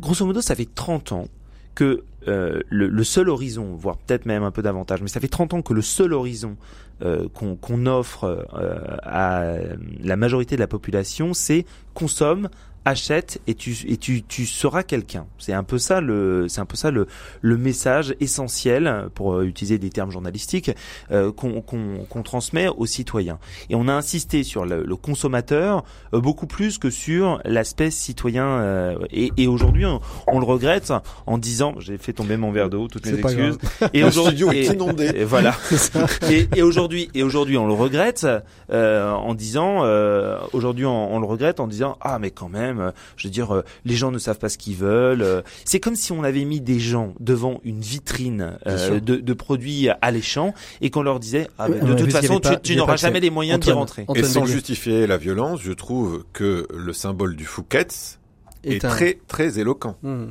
[0.00, 1.28] grosso modo, ça fait 30 ans
[1.74, 5.28] que euh, le, le seul horizon, voire peut-être même un peu davantage, mais ça fait
[5.28, 6.56] 30 ans que le seul horizon
[7.02, 9.44] euh, qu'on offre euh, à
[10.00, 12.48] la majorité de la population, c'est consomme,
[12.84, 15.26] achète et tu et tu tu seras quelqu'un.
[15.38, 17.06] C'est un peu ça le c'est un peu ça le
[17.40, 20.70] le message essentiel pour euh, utiliser des termes journalistiques
[21.10, 23.38] euh, qu'on qu'on qu'on transmet aux citoyens.
[23.70, 28.46] Et on a insisté sur le, le consommateur euh, beaucoup plus que sur l'aspect citoyen.
[28.46, 30.92] euh, et et aujourd'hui on, on le regrette
[31.26, 33.58] en disant j'ai fait tomber mon verre d'eau toutes mes excuses.
[33.92, 35.54] Et aujourd'hui et- voilà.
[36.30, 38.26] Et, et aujourd'hui, et aujourd'hui, on le regrette
[38.70, 42.71] euh, en disant, euh, aujourd'hui, on, on le regrette en disant, ah mais quand même,
[42.80, 45.22] euh, je veux dire, euh, les gens ne savent pas ce qu'ils veulent.
[45.22, 45.42] euh.
[45.64, 49.88] C'est comme si on avait mis des gens devant une vitrine euh, de, de produits
[50.00, 53.20] alléchants et qu'on leur disait, ah Ouais, de ouais, toute façon, pas- tu, n'auras jamais
[53.20, 54.02] les moyens d'y rentrer.
[54.08, 54.52] Antoine Et sans Bélier.
[54.54, 58.18] justifier la violence, je trouve que le symbole du Fouquet's
[58.64, 59.96] est, un- très très éloquent.
[60.02, 60.26] Mmh.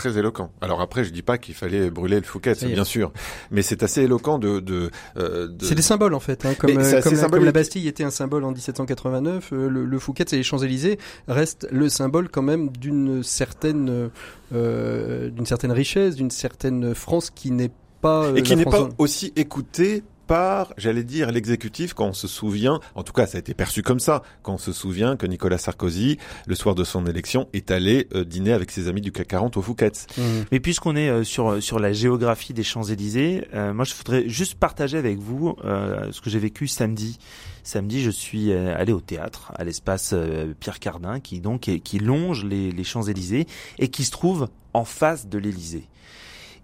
[0.00, 0.50] Très éloquent.
[0.62, 3.12] Alors après, je dis pas qu'il fallait brûler le Fouquet, bien sûr,
[3.50, 4.60] mais c'est assez éloquent de.
[4.60, 7.44] de, euh, de- C'est des symboles en fait, hein, comme, euh, comme, la, comme symbolique.
[7.46, 11.68] la Bastille était un symbole en 1789, euh, le, le Fouquet et les Champs-Élysées reste
[11.70, 14.10] le symbole quand même d'une certaine,
[14.54, 18.88] euh, d'une certaine richesse, d'une certaine France qui n'est pas euh, et qui n'est pas
[18.98, 23.40] aussi écouté par, j'allais dire, l'exécutif quand on se souvient, en tout cas ça a
[23.40, 27.04] été perçu comme ça, quand on se souvient que Nicolas Sarkozy, le soir de son
[27.04, 30.06] élection, est allé euh, dîner avec ses amis du CAC 40 au Fouquet's.
[30.16, 30.22] Mmh.
[30.52, 34.54] Mais puisqu'on est euh, sur sur la géographie des Champs-Élysées, euh, moi je voudrais juste
[34.54, 37.18] partager avec vous euh, ce que j'ai vécu samedi.
[37.64, 41.80] Samedi, je suis euh, allé au théâtre, à l'espace euh, Pierre Cardin, qui donc est-
[41.80, 43.48] qui longe les, les Champs-Élysées
[43.80, 45.88] et qui se trouve en face de l'Élysée.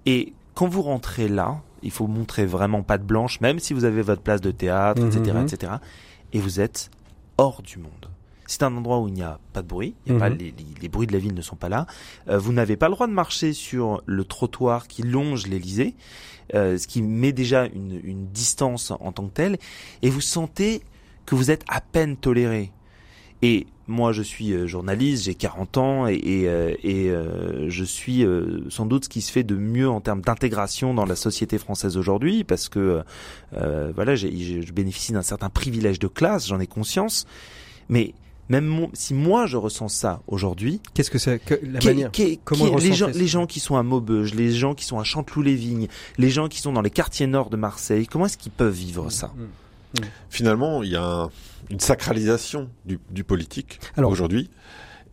[0.06, 4.02] Et quand vous rentrez là, il faut montrer vraiment patte blanche, même si vous avez
[4.02, 5.44] votre place de théâtre, etc., Mhm.
[5.46, 5.72] etc.
[6.32, 6.90] Et vous êtes
[7.38, 8.10] hors du monde.
[8.48, 10.20] C'est un endroit où il n'y a pas de bruit, il y a Mhm.
[10.20, 11.86] pas, les, les- les bruits de la ville ne sont pas là.
[12.28, 15.96] Euh, vous n'avez pas le droit de marcher sur le trottoir qui longe l'Elysée,
[16.54, 19.58] euh, ce qui met déjà une, une distance en tant que telle,
[20.02, 20.82] et vous sentez
[21.26, 22.70] que vous êtes à peine toléré.
[23.42, 27.84] Et moi, je suis euh, journaliste, j'ai 40 ans, et, et, euh, et, euh, je
[27.84, 31.16] suis euh, sans doute ce qui se fait de mieux en termes d'intégration dans la
[31.16, 33.02] société française aujourd'hui, parce que
[33.56, 37.26] euh, voilà, j'ai- j'ai- je bénéficie d'un certain privilège de classe, j'en ai conscience,
[37.88, 38.12] mais
[38.48, 42.10] même mon- si moi je ressens ça aujourd'hui, Qu'est-ce que c'est que la Qu'est- manière
[42.44, 45.88] comment les, gens, les gens qui sont à Maubeuge, les gens qui sont à Chanteloup-les-Vignes,
[46.18, 49.10] les gens qui sont dans les quartiers nord de Marseille, comment est-ce qu'ils peuvent vivre
[49.10, 49.32] ça?
[49.36, 49.42] Mmh.
[50.30, 51.30] Finalement, il y a un-
[51.70, 54.50] une sacralisation du, du politique aujourd'hui,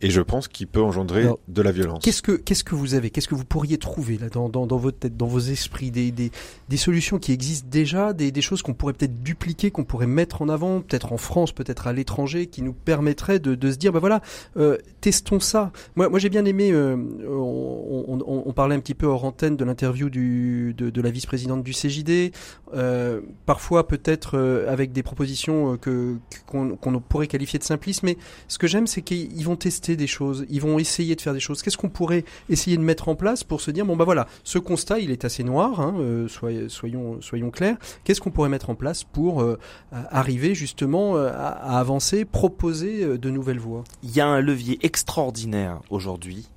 [0.06, 2.04] et je pense qu'il peut engendrer Alors, de la violence.
[2.04, 4.76] Qu'est-ce que qu'est-ce que vous avez Qu'est-ce que vous pourriez trouver là dans, dans, dans
[4.76, 6.30] votre tête, dans vos esprits, des, des,
[6.68, 10.42] des solutions qui existent déjà, des, des choses qu'on pourrait peut-être dupliquer, qu'on pourrait mettre
[10.42, 13.92] en avant, peut-être en France, peut-être à l'étranger, qui nous permettraient de, de se dire,
[13.92, 14.20] bah voilà,
[14.56, 15.72] euh, testons ça.
[15.96, 16.70] Moi, moi j'ai bien aimé.
[16.72, 16.96] euh,
[17.28, 21.00] on, on, on- on parlait un petit peu hors antenne de l'interview du de, de
[21.00, 22.32] la vice-présidente du CJD.
[22.74, 24.38] euh, parfois peut-être
[24.68, 28.16] avec des propositions que qu'on qu'on pourrait qualifier de simplistes, mais
[28.48, 31.40] ce que j'aime, c'est qu'ils vont tester des choses, ils vont essayer de faire des
[31.40, 31.62] choses.
[31.62, 34.58] Qu'est-ce qu'on pourrait essayer de mettre en place pour se dire bon bah voilà, ce
[34.58, 37.76] constat il est assez noir, hein, euh, soy- soyons clairs.
[38.04, 39.58] Qu'est-ce qu'on pourrait mettre en place pour euh,
[39.92, 43.84] arriver justement euh, à, à avancer, proposer de nouvelles voies?
[44.02, 46.48] Il y a un levier extraordinaire aujourd'hui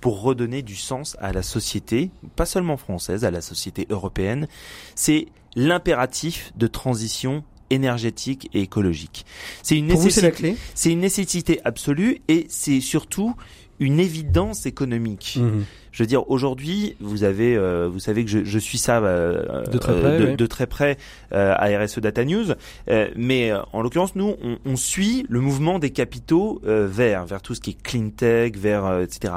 [0.00, 4.48] pour redonner du sens à la société, pas seulement française, à la société européenne.
[4.94, 9.24] C'est l'impératif de transition énergétique et écologique.
[9.62, 10.56] C'est une nécessité.
[10.74, 13.34] C'est une nécessité absolue et c'est surtout
[13.80, 15.38] une évidence économique.
[15.40, 15.64] Mhm.
[15.90, 19.64] Je veux dire, aujourd'hui, vous avez, euh, vous savez que je, je suis ça euh,
[19.66, 20.36] De très euh, près, de, ouais.
[20.36, 20.96] de très près
[21.32, 22.46] euh, à RSE Data News,
[22.88, 27.26] Euh, mais euh, en l'occurrence, nous, on, on suit le mouvement des capitaux euh, vers
[27.26, 29.34] vers tout ce qui est clean tech, vers euh, etc.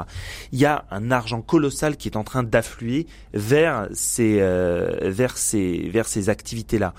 [0.52, 5.36] Il y a un argent colossal qui est en train d'affluer vers ces euh, vers
[5.38, 6.92] ces vers ces activités-là.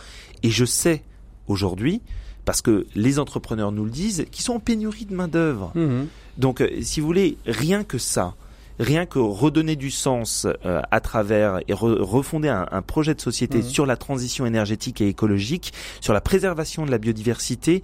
[0.44, 1.04] Et je sais
[1.50, 2.02] aujourd'hui,
[2.46, 5.72] parce que les entrepreneurs nous le disent, qu'ils sont en pénurie de main d'œuvre.
[5.76, 6.08] Mhm.
[6.38, 8.36] Donc, euh, si vous voulez, rien que ça,
[8.80, 13.58] rien que redonner du sens euh, à travers et refonder un, un, projet de société
[13.58, 13.64] mmh.
[13.64, 17.84] sur la transition énergétique et écologique, sur la préservation de la biodiversité,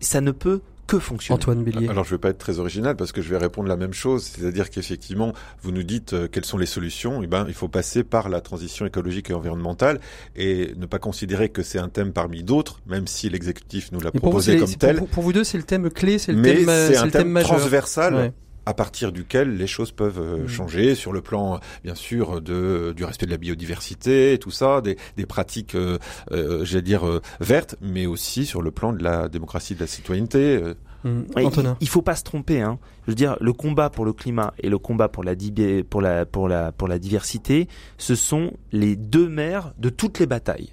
[0.00, 1.36] ça ne peut que fonctionne.
[1.36, 1.88] Antoine Bélier.
[1.88, 4.24] Alors je vais pas être très original parce que je vais répondre la même chose,
[4.24, 5.32] c'est-à-dire qu'effectivement,
[5.62, 8.28] vous nous dites euh, quelles sont les solutions, et eh ben il faut passer par
[8.28, 10.00] la transition écologique et environnementale
[10.34, 14.12] et ne pas considérer que c'est un thème parmi d'autres, même si l'exécutif nous l'a
[14.12, 15.02] proposé comme tel.
[15.02, 17.56] Pour, vous deux, c'est le thème clé, c'est le thème, c'est un le thème, majeur.
[17.56, 18.32] transversal
[18.66, 20.48] à partir duquel les choses peuvent euh, mmh.
[20.48, 24.80] changer sur le plan bien sûr de du respect de la biodiversité et tout ça
[24.80, 25.98] des, des pratiques euh,
[26.32, 29.86] euh j'allais dire euh, vertes mais aussi sur le plan de la démocratie de la
[29.86, 30.60] citoyenneté
[31.04, 31.22] mmh.
[31.36, 32.78] Il, il, faut pas se tromper hein.
[33.06, 35.34] je veux dire le combat pour le climat et le combat pour la
[35.88, 40.26] pour la pour la pour la diversité ce sont les deux mers de toutes les
[40.26, 40.72] batailles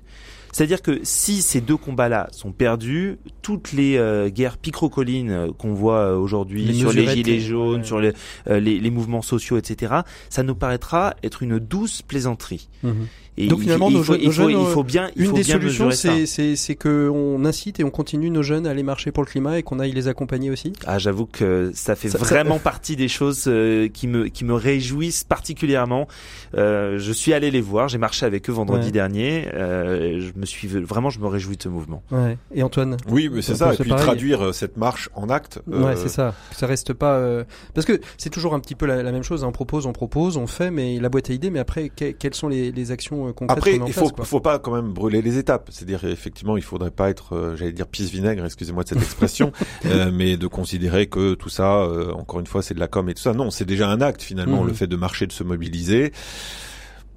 [0.53, 5.73] c'est-à-dire que si ces deux combats-là sont perdus, toutes les euh, guerres picrocolines euh, qu'on
[5.73, 8.13] voit euh, aujourd'hui sur les gilets jaunes, sur les,
[8.47, 9.95] les, mouvements sociaux, etc.,
[10.29, 12.69] ça nous paraîtra être une douce plaisanterie.
[12.83, 13.07] Mhm.
[13.35, 15.89] Et Donc finalement, il, faut, il, faut, il faut bien, une faut des bien solutions,
[15.91, 19.27] c'est c'est que on incite et on continue nos jeunes à aller marcher pour le
[19.27, 20.73] climat et qu'on aille les accompagner aussi.
[20.85, 25.23] Ah, j'avoue que ça fait vraiment partie des choses euh, qui me qui me réjouissent
[25.23, 26.07] particulièrement.
[26.55, 29.47] Euh, je suis allé les voir, j'ai marché avec eux vendredi dernier.
[29.53, 32.03] Euh, je me suis vraiment, je me réjouis de ce mouvement.
[32.11, 32.37] Ouais.
[32.53, 32.97] Et Antoine?
[33.09, 33.73] Oui, mais c'est ça.
[33.73, 35.59] Et puis traduire euh, cette marche en acte.
[35.65, 36.35] Ouais, c'est ça.
[36.51, 39.43] Ça reste pas parce que c'est toujours un petit peu la, la même chose.
[39.43, 39.47] Hein.
[39.47, 41.49] On propose, on propose, on fait, mais la boîte à idées.
[41.49, 44.91] Mais après, quelles sont les, les actions euh, Après, il faut, faut pas quand même
[44.91, 45.69] brûler les étapes.
[45.71, 49.51] C'est-à-dire, effectivement, il faudrait pas être, euh, j'allais dire pisse vinaigre, excusez-moi de cette expression,
[49.85, 53.13] euh, mais de considérer que tout ça, encore une fois, c'est de la com et
[53.13, 53.33] tout ça.
[53.33, 54.67] Non, c'est déjà un acte finalement, mmh.
[54.67, 56.11] le fait de marcher, de se mobiliser.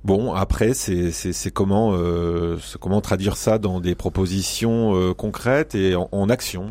[0.07, 6.09] Bon, après, c'est comment, euh, comment traduire ça dans des propositions euh, concrètes et en,
[6.12, 6.70] en actions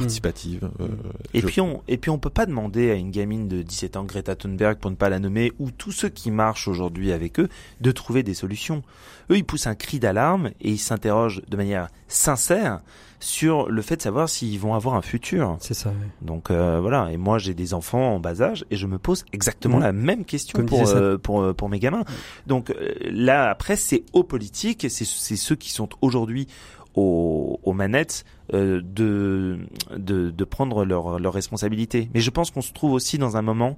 [0.00, 0.70] citoyennes, participatives.
[0.80, 0.88] Euh,
[1.32, 4.04] et puis on et puis on peut pas demander à une gamine de 17 ans,
[4.04, 7.48] Greta Thunberg, pour ne pas la nommer, ou tous ceux qui marchent aujourd'hui avec eux,
[7.80, 8.82] de trouver des solutions.
[9.30, 12.80] Eux, ils poussent un cri d'alarme et ils s'interrogent de manière sincère
[13.24, 15.56] sur le fait de savoir s'ils vont avoir un futur.
[15.60, 15.90] C'est ça.
[15.90, 16.06] Oui.
[16.20, 17.10] Donc euh, voilà.
[17.10, 19.82] Et moi, j'ai des enfants en bas âge et je me pose exactement mmh.
[19.82, 22.04] la même question pour, euh, pour euh, pour mes gamins.
[22.46, 26.48] Donc euh, là, après, c'est aux politiques, c'est c'est ceux qui sont aujourd'hui
[26.94, 29.58] aux, aux, manettes euh, de,
[29.96, 32.08] de, de prendre leurs leur responsabilités.
[32.14, 33.76] Mais je pense qu'on se trouve aussi dans un moment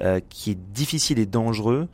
[0.00, 1.88] euh, qui est difficile et dangereux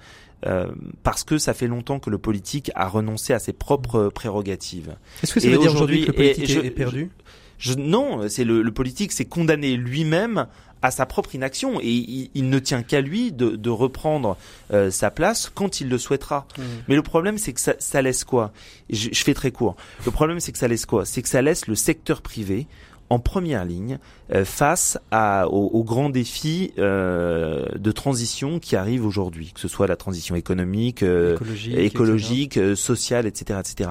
[0.47, 0.67] euh,
[1.03, 4.97] parce que ça fait longtemps que le politique a renoncé à ses propres prérogatives.
[5.23, 7.11] Est-ce que ça veut dire aujourd'hui que le politique est, perdu?
[7.59, 10.47] je, Non, c'est le, le, politique s'est condamné lui-même
[10.83, 14.37] à sa propre inaction et il, il ne tient qu'à lui de, de reprendre
[14.73, 16.47] euh, sa place quand il le souhaitera.
[16.57, 16.63] Mmh.
[16.89, 18.53] Mais le problème c'est que ça, ça, laisse quoi?
[18.91, 19.77] Je, je, fais très court.
[20.05, 21.05] Le problème c'est que ça laisse quoi?
[21.05, 22.67] C'est que ça laisse le secteur privé
[23.11, 23.99] en première ligne
[24.33, 29.69] euh, face à, aux, aux, grands défis euh, de transition qui arrivent aujourd'hui, que ce
[29.69, 32.75] soit la transition économique, euh, écologique, écologique etc.
[32.75, 33.91] sociale, etc., etc.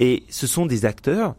[0.00, 1.34] Et ce sont des acteurs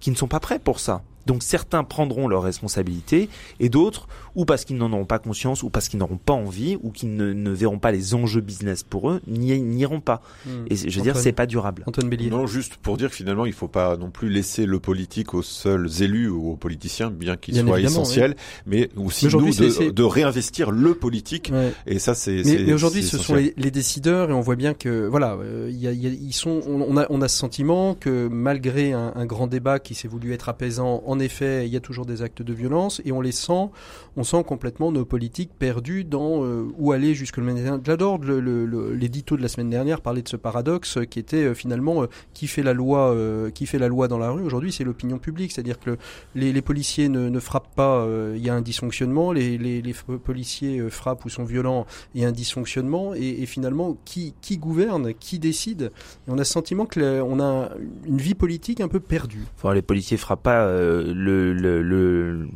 [0.00, 1.02] qui ne sont pas prêts pour ça.
[1.26, 5.70] Donc certains prendront leurs responsabilités et d'autres, ou parce qu'ils n'en auront pas conscience, ou
[5.70, 9.10] parce qu'ils n'auront pas envie, ou qu'ils ne, ne, verront pas les enjeux business pour
[9.10, 10.22] eux, n'iront pas.
[10.46, 10.50] Mmh.
[10.70, 11.84] Et je veux Antoine, dire, c'est pas durable.
[11.86, 12.30] Antoine Bélier.
[12.30, 15.42] Non, juste pour dire que finalement, il faut pas non plus laisser le politique aux
[15.42, 18.34] seuls élus ou aux politiciens, bien qu'il soit essentiel,
[18.66, 18.88] oui.
[18.96, 21.50] mais aussi mais nous de, de, réinvestir le politique.
[21.52, 21.72] Ouais.
[21.86, 22.42] Et ça, c'est.
[22.44, 25.70] Mais, mais aujourd'hui, ce sont les, les, décideurs, et on voit bien que voilà, euh,
[25.72, 26.60] y a, y a, ils sont.
[26.66, 30.32] On, a, on a ce sentiment que malgré un, un grand débat qui s'est voulu
[30.32, 33.32] être apaisant en effet, il y a toujours des actes de violence et on les
[33.32, 33.70] sent,
[34.16, 37.80] on sent complètement nos politiques perdues dans euh, où aller jusque le matin.
[37.84, 42.06] J'adore l'édito de la semaine dernière parler de ce paradoxe qui était euh, finalement euh,
[42.34, 43.14] qui fait la loi,
[43.54, 44.42] qui fait la loi dans la rue.
[44.42, 45.96] Aujourd'hui, c'est l'opinion publique, c'est-à-dire que
[46.34, 49.32] les, policiers ne, ne frappent pas, il y a un dysfonctionnement.
[49.32, 49.94] Les,
[50.24, 53.14] policiers frappent ou sont violents, il y a un dysfonctionnement.
[53.14, 55.90] Et, finalement, qui, gouverne, qui décide?
[56.26, 57.70] Et On a ce sentiment que on a
[58.06, 59.44] une vie politique un peu perdue.
[59.74, 60.66] Les policiers frappent pas
[61.00, 62.48] euh, le, le, le,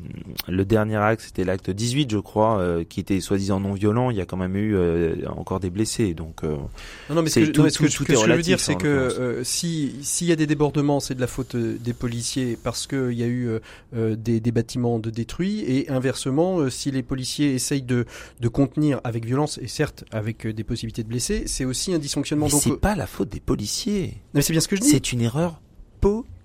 [0.48, 4.10] le, dernier acte, c'était l'acte 18, je crois, euh, qui était soi-disant non violent.
[4.10, 6.14] Il y a quand même eu euh, encore des blessés.
[6.14, 6.56] Donc, euh,
[7.08, 8.42] non, non, mais ce que, tout, non, ce que, tout, tout ce que je veux
[8.42, 11.92] dire, c'est que euh, si s'il y a des débordements, c'est de la faute des
[11.92, 13.48] policiers parce qu'il y a eu
[13.92, 15.64] des, des, bâtiments de détruits.
[15.66, 18.06] Et inversement, si les policiers essayent de,
[18.40, 22.46] de contenir avec violence et certes avec des possibilités de blessés, c'est aussi un dysfonctionnement.
[22.46, 24.14] Mais c'est pas la faute des policiers.
[24.34, 24.90] Mais c'est bien ce que je dis.
[24.90, 25.60] C'est une erreur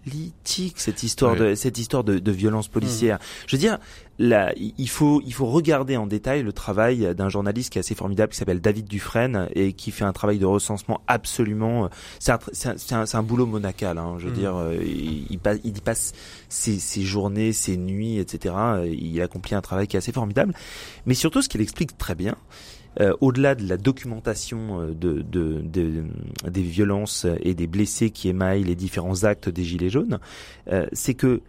[0.09, 3.17] politique cette histoire de cette histoire de, de violence policière.
[3.17, 3.43] Mmh.
[3.47, 3.77] Je veux dire,
[4.17, 7.95] là, il faut il faut regarder en détail le travail d'un journaliste qui est assez
[7.95, 11.85] formidable, qui s'appelle David Dufresne et qui fait un travail de recensement absolument.
[11.85, 11.87] Euh,
[12.19, 13.97] c'est un, un, un, boulot monacal.
[13.97, 14.35] Hein, je veux mmh.
[14.35, 16.13] dire, euh, il, il, passe, il passe
[16.49, 18.55] ses, ses, journées, ses nuits, etc.
[18.85, 20.53] Il accomplit un travail qui est assez formidable.
[21.05, 22.35] Mais surtout, ce qu'il explique très bien,
[22.99, 26.03] euh, au-delà de la documentation euh, de, de, de,
[26.47, 30.19] des violences et des blessés qui émaillent les différents actes des Gilets jaunes,
[30.71, 31.41] euh, c'est que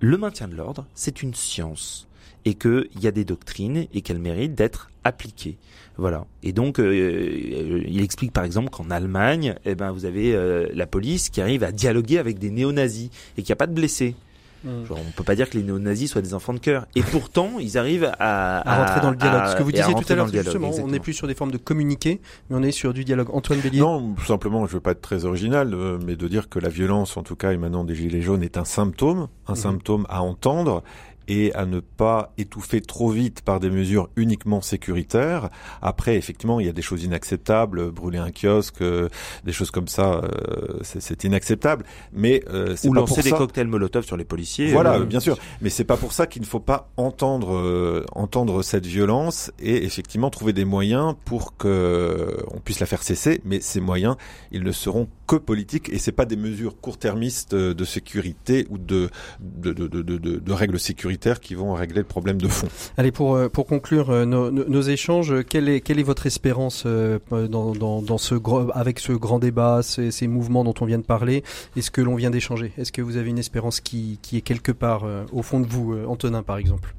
[0.00, 2.08] le maintien de l'ordre, c'est une science
[2.44, 5.56] et qu'il y a des doctrines et qu'elles méritent d'être appliquées.
[5.96, 6.26] Voilà.
[6.42, 10.36] Et donc, euh, il explique par exemple qu'en Allemagne, eh ben, vous avez
[10.74, 13.74] la police qui arrive à dialoguer avec des néo-nazis et qu'il n'y a pas de
[13.74, 14.16] blessés.
[14.64, 14.84] Mm.
[14.86, 16.86] Genre, on peut pas dire que les néo-nazis soient des enfants de cœur.
[16.94, 19.46] Et pourtant, ils arrivent à, à, rentrer dans le dialogue.
[19.48, 21.58] Ce que vous disiez tout à l'heure, justement, on n'est plus sur des formes de
[21.58, 23.28] communiquer, mais on est sur du dialogue.
[23.32, 26.48] Antoine Bélier Non, tout simplement, je veux pas être très original, euh, mais de dire
[26.48, 29.56] que la violence, en tout cas émanant des Gilets jaunes, est un symptôme, un mm-hmm.
[29.56, 30.82] symptôme à entendre
[31.28, 35.50] et à ne pas étouffer trop vite par des mesures uniquement sécuritaires.
[35.80, 39.08] Après, effectivement, il y a des choses inacceptables, brûler un kiosque, euh,
[39.44, 41.84] des choses comme ça, euh, c'est inacceptable.
[42.12, 44.72] Mais euh, ou lancer des cocktails Molotov sur les policiers.
[44.72, 45.38] Voilà, bien sûr.
[45.60, 50.30] Mais c'est pas pour ça qu'il ne faut pas entendre entendre cette violence et effectivement
[50.30, 53.40] trouver des moyens pour que on puisse la faire cesser.
[53.44, 54.16] Mais ces moyens,
[54.50, 55.08] ils ne seront
[55.38, 59.08] que politiques et c'est pas des mesures court-termistes de sécurité ou de
[59.40, 62.68] de, de, de, de, règles sécuritaires qui vont régler le problème de fond.
[62.96, 66.84] Allez, pour, euh, pour conclure euh, nos, nos, échanges, quelle est, quelle est votre espérance
[66.86, 68.34] euh, dans, dans, dans ce
[68.74, 71.42] avec ce grand débat, ces, ces, mouvements dont on vient de parler?
[71.76, 72.72] Et ce que l'on vient d'échanger?
[72.76, 75.96] Est-ce que vous avez une espérance qui, qui est quelque part au fond de vous,
[76.06, 76.94] Antonin par exemple?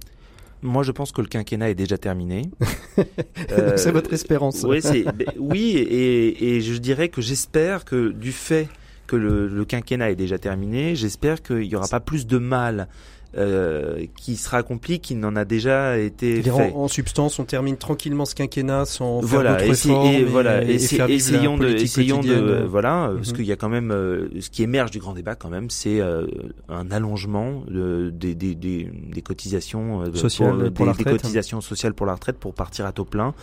[0.64, 2.50] Moi, je pense que le quinquennat est déjà terminé.
[3.76, 4.64] c'est votre espérance.
[4.64, 8.68] Oui, ben, oui et, et, je dirais que j'espère que du fait
[9.06, 12.88] que le, le quinquennat est déjà terminé, j'espère qu'il n'y aura pas plus de mal
[13.36, 16.72] euh, qui sera accompli qui n'en a déjà été fait.
[16.76, 21.58] En, substance, on termine tranquillement ce quinquennat sans voilà, faire d'autres et, voilà, et, essayons
[21.58, 23.36] de, essayons de, voilà, parce mhm.
[23.36, 26.00] qu'il y a quand même, euh, ce qui émerge du grand débat quand même, c'est
[26.00, 26.28] euh,
[26.70, 31.08] un allongement de, des, des, des, des cotisations sociales pour, la retraite.
[31.08, 33.34] des cotisations sociales pour la retraite pour partir à taux plein.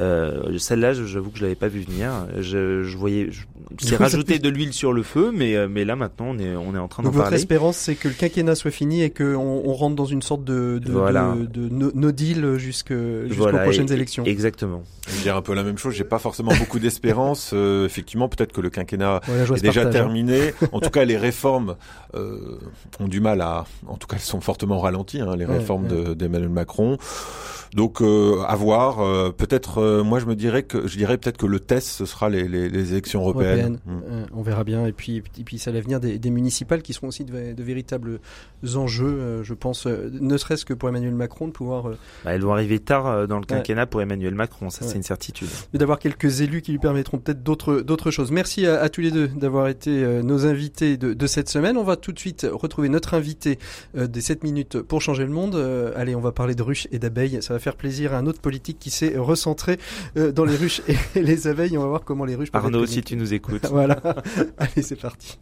[0.00, 2.10] Euh, Celle-là, j'avoue que je l'avais pas vu venir.
[2.38, 3.30] Je, je voyais,
[3.78, 6.74] c'est rajouter de l'huile sur le feu, mais euh, mais là maintenant on est on
[6.74, 7.24] est en train d'en parler.
[7.24, 10.44] Votre espérance, c'est que le quinquennat soit fini et qu'on on rentre dans une sorte
[10.44, 12.94] de de, de, de no, deal jusque
[13.26, 14.24] jusqu'aux prochaines élections.
[14.24, 14.82] Exactement.
[15.06, 15.94] Je vais dire un peu la même chose.
[15.94, 17.52] J'ai pas forcément beaucoup d'espérance.
[17.64, 19.90] Euh, effectivement, peut-être que le quinquennat est déjà hein.
[19.90, 20.52] terminé.
[20.72, 21.76] En tout cas, les réformes
[22.14, 22.58] euh,
[22.98, 23.64] ont du mal à.
[23.86, 25.20] En tout cas, elles sont fortement ralenties.
[25.20, 26.98] Hein, les réformes d'Emmanuel Macron.
[27.74, 29.00] Donc euh, à voir.
[29.00, 32.06] Euh, peut-être, euh, moi je me dirais que je dirais peut-être que le test ce
[32.06, 33.78] sera les, les, les élections européennes.
[33.86, 33.90] Mm.
[34.10, 34.86] Euh, on verra bien.
[34.86, 38.20] Et puis et puis c'est l'avenir des, des, municipales qui seront aussi de, de véritables
[38.74, 41.90] enjeux, je pense, ne serait-ce que pour Emmanuel Macron de pouvoir.
[42.24, 45.48] Bah, elles vont arriver tard dans le quinquennat pour Emmanuel Macron, ça c'est une certitude.
[45.74, 48.30] Et d'avoir quelques élus qui lui permettront peut-être d'autres d'autres choses.
[48.30, 49.90] Merci à, à, tous les deux d'avoir été
[50.22, 51.76] nos invités de, de, cette semaine.
[51.76, 53.58] On va tout de suite retrouver notre invité
[53.94, 55.56] des 7 minutes pour changer le monde.
[55.96, 57.38] allez, on va parler de ruches et d'abeilles.
[57.42, 59.73] Ça va faire plaisir à un autre politique qui s'est recentré
[60.16, 61.76] euh, dans les ruches et les abeilles.
[61.78, 63.66] On va voir comment les ruches peuvent Arnaud, si tu nous écoutes.
[63.70, 64.00] voilà.
[64.58, 65.38] Allez, c'est parti.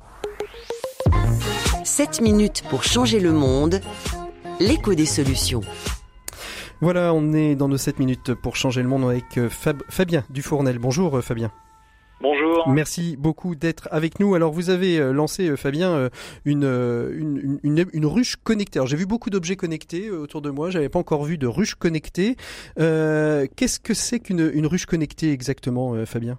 [1.84, 3.80] 7 minutes pour changer le monde.
[4.60, 5.62] L'écho des solutions.
[6.80, 9.48] Voilà, on est dans nos 7 minutes pour changer le monde avec euh,
[9.88, 10.78] Fabien Dufournel.
[10.78, 11.52] Bonjour euh, Fabien.
[12.22, 12.68] Bonjour.
[12.68, 14.36] Merci beaucoup d'être avec nous.
[14.36, 16.08] Alors vous avez euh, lancé, euh, Fabien, euh,
[16.44, 18.80] une, une, une, une ruche connectée.
[18.86, 22.36] j'ai vu beaucoup d'objets connectés autour de moi, j'avais pas encore vu de ruche connectée.
[22.78, 26.38] Euh, Qu'est-ce que c'est qu'une une ruche connectée exactement, Fabien?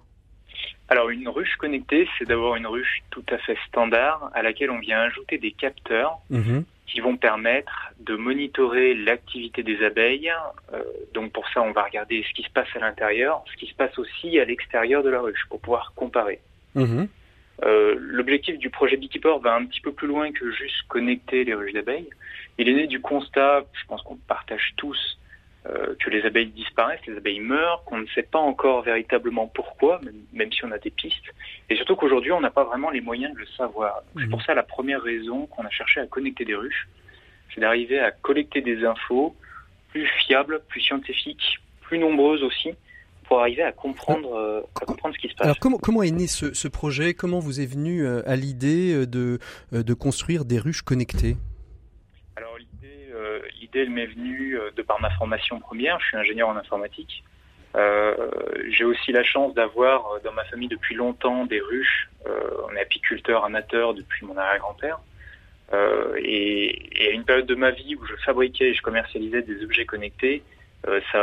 [0.88, 4.78] Alors une ruche connectée, c'est d'avoir une ruche tout à fait standard à laquelle on
[4.78, 10.32] vient ajouter des capteurs mmh qui vont permettre de monitorer l'activité des abeilles.
[10.72, 10.82] Euh,
[11.12, 13.74] donc pour ça, on va regarder ce qui se passe à l'intérieur, ce qui se
[13.74, 16.40] passe aussi à l'extérieur de la ruche pour pouvoir comparer.
[16.74, 17.04] Mmh.
[17.62, 21.54] Euh, L'objectif du projet Beekeeper va un petit peu plus loin que juste connecter les
[21.54, 22.10] ruches d'abeilles.
[22.58, 25.18] Il est né du constat, je pense qu'on partage tous,
[25.66, 29.98] euh, que les abeilles disparaissent, les abeilles meurent, qu'on ne sait pas encore véritablement pourquoi,
[30.04, 31.24] même, même si on a des pistes,
[31.70, 34.02] et surtout qu'aujourd'hui on n'a pas vraiment les moyens de le savoir.
[34.18, 34.44] C'est pour mhm.
[34.44, 36.86] ça la première raison qu'on a cherché à connecter des ruches,
[37.54, 39.34] c'est d'arriver à collecter des infos
[39.88, 42.72] plus fiables, plus scientifiques, plus nombreuses aussi,
[43.26, 45.46] pour arriver à comprendre, euh, à comprendre ce qui se passe.
[45.46, 47.14] Alors comment, comment est né ce, ce projet?
[47.14, 49.38] Comment vous est venu euh, à l'idée de,
[49.72, 51.36] de construire des ruches connectées?
[53.64, 55.98] L'idée m'est venue euh, de par ma formation première.
[56.00, 57.24] Je suis ingénieur en informatique.
[57.74, 58.14] Euh,
[58.68, 62.10] j'ai aussi la chance d'avoir euh, dans ma famille depuis longtemps des ruches.
[62.66, 64.98] On est apiculteur amateur depuis mon arrière-grand-père.
[66.16, 69.84] et, à une période de ma vie où je fabriquais et je commercialisais des objets
[69.84, 70.42] connectés,
[71.12, 71.18] ça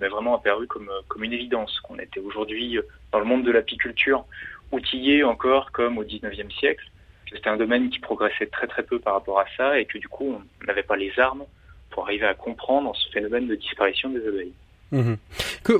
[0.00, 2.80] m'est vraiment apparu comme, comme une évidence qu'on était aujourd'hui
[3.12, 4.24] dans le monde de l'apiculture
[4.72, 6.84] outillé encore comme au 19e siècle.
[7.32, 10.08] C'était un domaine qui progressait très très peu par rapport à ça et que du
[10.08, 11.44] coup on n'avait pas les armes
[11.90, 14.54] pour arriver à comprendre ce phénomène de disparition des abeilles.
[14.92, 15.16] Mhm.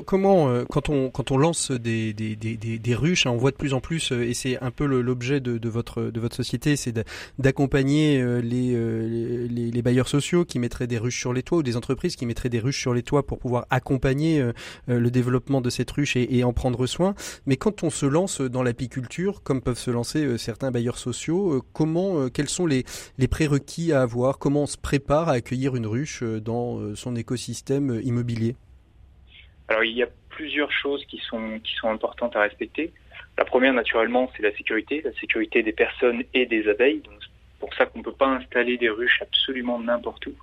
[0.05, 3.81] Comment, euh, quand on quand on lance des ruches, hein, on voit de plus en
[3.81, 6.93] plus, euh, et c'est un peu l'objet de, votre de votre société, c'est
[7.37, 12.15] d'accompagner euh, les, bailleurs sociaux qui mettraient des ruches sur les toits ou des entreprises
[12.15, 14.45] qui mettraient des ruches sur les toits pour pouvoir accompagner
[14.87, 17.15] le développement de cette ruche et, et, en prendre soin.
[17.47, 22.29] Mais quand on se lance dans l'apiculture, comme peuvent se lancer certains bailleurs sociaux, comment,
[22.29, 22.85] quels sont les
[23.17, 24.37] les prérequis à avoir?
[24.37, 28.55] Comment on se prépare à accueillir une ruche dans son écosystème immobilier?
[29.71, 32.91] Alors il y a plusieurs choses qui sont importantes à respecter.
[33.37, 37.01] La première, naturellement, c'est la sécurité, la sécurité des personnes et des abeilles.
[37.05, 40.33] C'est pour ça qu'on ne peut pas installer des ruches absolument n'importe où.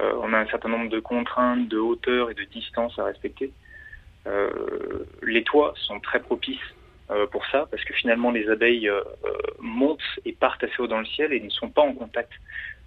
[0.00, 3.52] Euh, on a un certain nombre de contraintes de hauteur et de distance à respecter.
[4.26, 4.48] Euh,
[5.22, 6.68] les toits sont très propices
[7.10, 8.90] euh, pour ça, parce que finalement les abeilles
[9.60, 12.32] montent et partent assez haut dans le ciel et ne sont pas en contact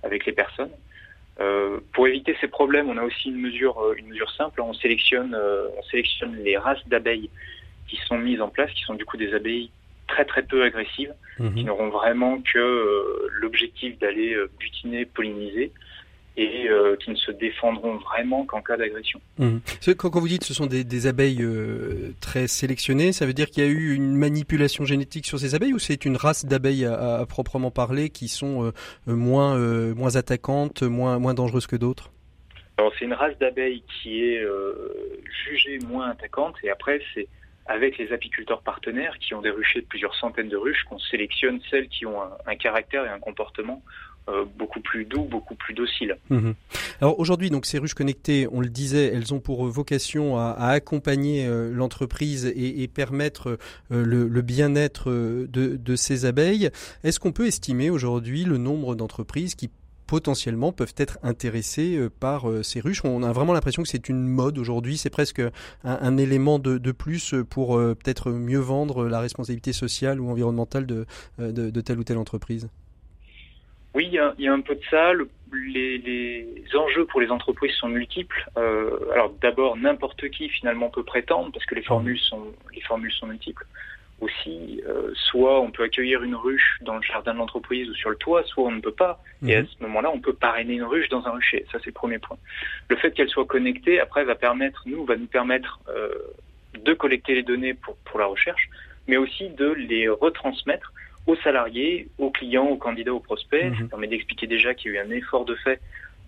[0.02, 0.72] avec les personnes.
[1.40, 4.62] Euh, pour éviter ces problèmes, on a aussi une mesure, euh, une mesure simple.
[4.62, 7.30] On sélectionne, euh, on sélectionne les races d'abeilles
[7.88, 9.70] qui sont mises en place, qui sont du coup des abeilles
[10.08, 11.54] très très peu agressives, mhm.
[11.54, 15.72] qui n'auront vraiment que l'objectif d'aller butiner, polliniser
[16.38, 19.20] et euh, qui ne se défendront vraiment qu'en cas d'agression.
[19.40, 19.58] Mmh.
[19.98, 23.64] Quand, vous dites que ce sont des, abeilles euh, très sélectionnées, ça veut dire qu'il
[23.64, 27.26] y a eu une manipulation génétique sur ces abeilles ou c'est une race d'abeilles à,
[27.28, 28.72] proprement parler qui sont euh,
[29.08, 29.58] moins,
[29.96, 32.12] moins attaquantes, moins, moins dangereuses que d'autres?
[32.78, 34.44] Alors c'est une race d'abeilles qui est
[35.46, 37.28] jugée moins attaquante et après c'est
[37.66, 41.60] avec les apiculteurs partenaires qui ont des ruchers de plusieurs centaines de ruches qu'on sélectionne
[41.72, 43.82] celles qui ont un caractère et un comportement
[44.30, 46.18] euh, beaucoup plus doux, beaucoup plus docile.
[46.30, 46.54] Mhm.
[47.00, 51.46] Alors aujourd'hui, donc ces ruches connectées, on le disait, elles ont pour vocation à, accompagner
[51.46, 53.58] euh, l'entreprise et, et, permettre
[53.94, 56.70] euh, le, bien-être de, ces abeilles.
[57.06, 59.70] Est-ce qu'on peut estimer aujourd'hui le nombre d'entreprises qui
[60.08, 63.06] potentiellement peuvent être intéressées par ces ruches?
[63.06, 65.42] On a vraiment l'impression que c'est une mode aujourd'hui, c'est presque
[65.86, 72.00] un, élément de, plus pour peut-être mieux vendre la responsabilité sociale ou environnementale de telle
[72.00, 72.68] ou telle entreprise.
[73.98, 75.12] Oui, il y, a, un peu de ça.
[75.52, 76.46] les,
[76.76, 78.48] enjeux pour les entreprises sont multiples.
[78.56, 83.12] Euh, alors d'abord, n'importe qui finalement peut prétendre parce que les formules sont les formules
[83.12, 83.66] sont multiples.
[84.22, 88.12] Aussi, euh, soit on peut accueillir une ruche dans le jardin de l'entreprise ou sur
[88.12, 89.20] le toit, soit on ne peut pas.
[89.48, 89.68] Et à mhm.
[89.68, 91.66] ce moment-là, on peut parrainer une ruche dans un rucher.
[91.72, 92.38] Ça, c'est le premier point.
[92.90, 96.10] Le fait qu'elle soit connectée, après, va permettre, nous, va nous permettre euh,
[96.86, 98.70] de collecter les données pour, pour la recherche,
[99.08, 100.94] mais aussi de les retransmettre
[101.28, 103.64] aux salariés, aux clients, aux candidats, aux prospects.
[103.64, 103.78] Mhm.
[103.78, 105.80] Ça permet d'expliquer déjà qu'il y a eu un effort de fait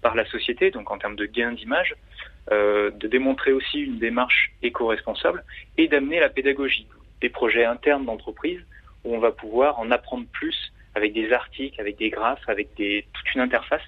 [0.01, 1.95] par la société, donc en termes de gain d'image,
[2.51, 5.43] euh, de démontrer aussi une démarche éco-responsable
[5.77, 6.87] et d'amener la pédagogie,
[7.21, 8.61] des projets internes d'entreprise
[9.03, 13.05] où on va pouvoir en apprendre plus avec des articles, avec des graphes, avec des,
[13.13, 13.83] toute une interface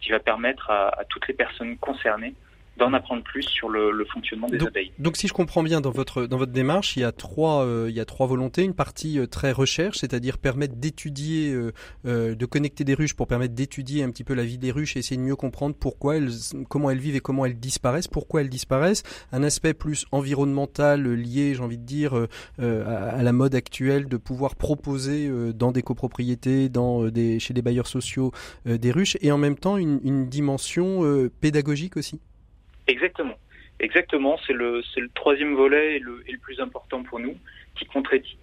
[0.00, 2.34] qui va permettre à toutes les personnes concernées
[2.76, 4.92] d'en apprendre plus sur le, le fonctionnement des abeilles.
[4.98, 7.86] Donc si je comprends bien dans votre dans votre démarche, il y a trois euh,
[7.88, 11.72] il y a trois volontés, une partie euh, très recherche, c'est-à-dire permettre d'étudier euh,
[12.06, 14.96] euh, de connecter des ruches pour permettre d'étudier un petit peu la vie des ruches
[14.96, 16.30] et essayer de mieux comprendre pourquoi elles
[16.68, 21.54] comment elles vivent et comment elles disparaissent, pourquoi elles disparaissent, un aspect plus environnemental lié,
[21.54, 22.14] j'ai envie de dire
[22.58, 27.62] à, à, la mode actuelle de pouvoir proposer dans des copropriétés, dans des chez des
[27.62, 28.32] bailleurs sociaux
[28.64, 31.02] des ruches et en même temps une, une dimension
[31.40, 32.20] pédagogique aussi.
[32.86, 33.36] Exactement.
[33.80, 37.36] Exactement, c'est le, le troisième volet et le, et le plus important pour nous,
[37.74, 37.86] qui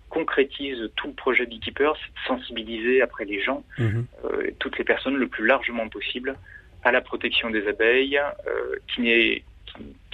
[0.10, 4.06] concrétise tout le projet Beekeeper, c'est de sensibiliser après les gens, mhm.
[4.26, 6.36] euh, toutes les personnes le plus largement possible
[6.84, 9.44] à la protection des abeilles, euh, qui,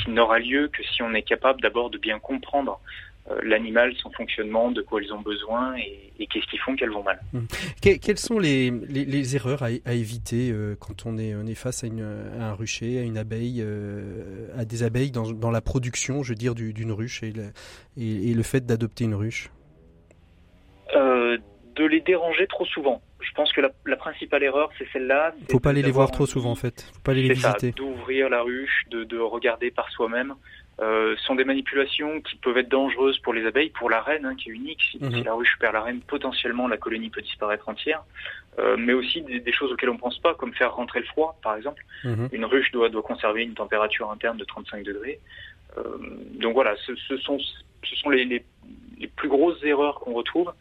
[0.07, 2.79] n'aura lieu que si on est capable d'abord de bien comprendre
[3.43, 7.19] l'animal, son fonctionnement, de quoi elles ont besoin et, qu'est-ce qui font qu'elles vont mal.
[7.33, 7.45] Mmh.
[8.01, 11.87] quelles sont les, les, erreurs à, éviter euh, quand on est, on est face à,
[11.87, 12.03] une,
[12.39, 16.29] à, un rucher, à une abeille, euh, à des abeilles dans, dans, la production, je
[16.29, 17.51] veux dire, d'une ruche et le,
[17.97, 19.51] et, le fait d'adopter une ruche?
[20.93, 23.03] De les déranger trop souvent.
[23.19, 25.35] Je pense que la, la principale erreur, c'est celle-là.
[25.51, 26.89] Faut pas aller les voir trop souvent, en fait.
[26.91, 27.71] Faut pas aller les visiter.
[27.71, 30.33] D'ouvrir la ruche, de, de regarder par soi-même.
[30.79, 34.35] Euh, sont des manipulations qui peuvent être dangereuses pour les abeilles, pour la reine hein,
[34.35, 34.81] qui est unique.
[34.91, 35.23] Si, mhm.
[35.23, 38.03] la ruche perd la reine, potentiellement la colonie peut disparaître entière.
[38.59, 41.35] Euh, mais aussi des, choses auxquelles on ne pense pas, comme faire rentrer le froid,
[41.41, 41.83] par exemple.
[42.03, 42.29] Mhm.
[42.31, 45.19] Une ruche doit, doit conserver une température interne de 35 degrés.
[45.77, 45.97] Euh,
[46.35, 48.45] donc voilà, ce, ce, sont, ce sont les, les,
[48.99, 50.53] les plus grosses erreurs qu'on retrouve.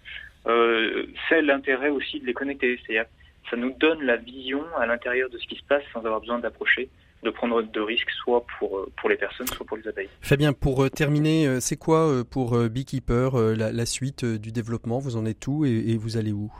[0.46, 2.78] Euh, c'est l'intérêt aussi de les connecter.
[2.86, 3.10] C'est-à-dire
[3.50, 6.38] ça nous donne la vision à l'intérieur de ce qui se passe sans avoir besoin
[6.38, 6.88] d'approcher
[7.26, 10.08] de prendre de risques, soit pour, euh, pour les personnes, soit pour les abeilles.
[10.22, 14.98] Fabien, pour euh, terminer, euh, c'est quoi pour Beekeeper la, la suite du développement?
[14.98, 16.52] Vous en êtes où et, vous allez où?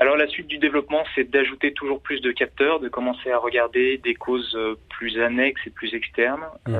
[0.00, 3.98] Alors la suite du développement, c'est d'ajouter toujours plus de capteurs, de commencer à regarder
[3.98, 4.56] des causes
[4.90, 6.74] plus annexes et plus externes, mmh.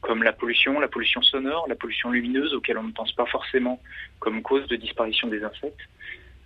[0.00, 3.80] comme la pollution, la pollution sonore, la pollution lumineuse, auxquelles on ne pense pas forcément
[4.20, 5.84] comme cause de disparition des insectes.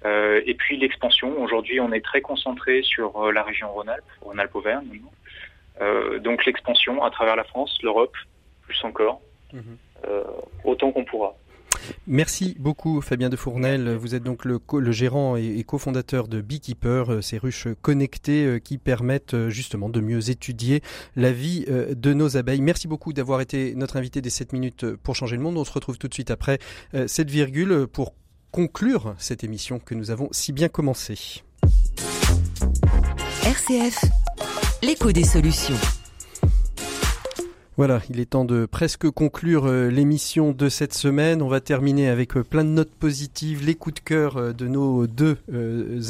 [0.05, 1.41] et puis l'expansion.
[1.43, 5.01] Aujourd'hui, on est très concentré sur la région Rhône-Alpes, Rhône-Alpes-Auvergne.
[5.81, 8.15] Euh, donc l'expansion à travers la France, l'Europe,
[8.63, 9.21] plus encore,
[9.53, 9.63] mhm.
[10.07, 10.23] euh,
[10.65, 11.35] autant qu'on pourra.
[12.07, 13.95] Merci beaucoup Fabien de Fournel.
[13.95, 18.77] Vous êtes donc le, le gérant et, cofondateur de Beekeeper, euh, ces ruches connectées qui
[18.77, 20.83] permettent justement de mieux étudier
[21.17, 22.61] la vie de nos abeilles.
[22.61, 25.57] Merci beaucoup d'avoir été notre invité des 7 minutes pour changer le monde.
[25.57, 26.59] On se retrouve tout de suite après
[27.07, 28.13] cette virgule pour
[28.51, 31.43] conclure cette émission que nous avons si bien commencée.
[33.45, 34.05] RCF
[34.83, 36.00] l'écho des solutions.
[37.81, 41.41] Voilà, il est temps de presque conclure euh, l'émission de cette semaine.
[41.41, 44.67] On va terminer avec euh, plein de notes positives, les coups de cœur euh, de
[44.67, 45.39] nos deux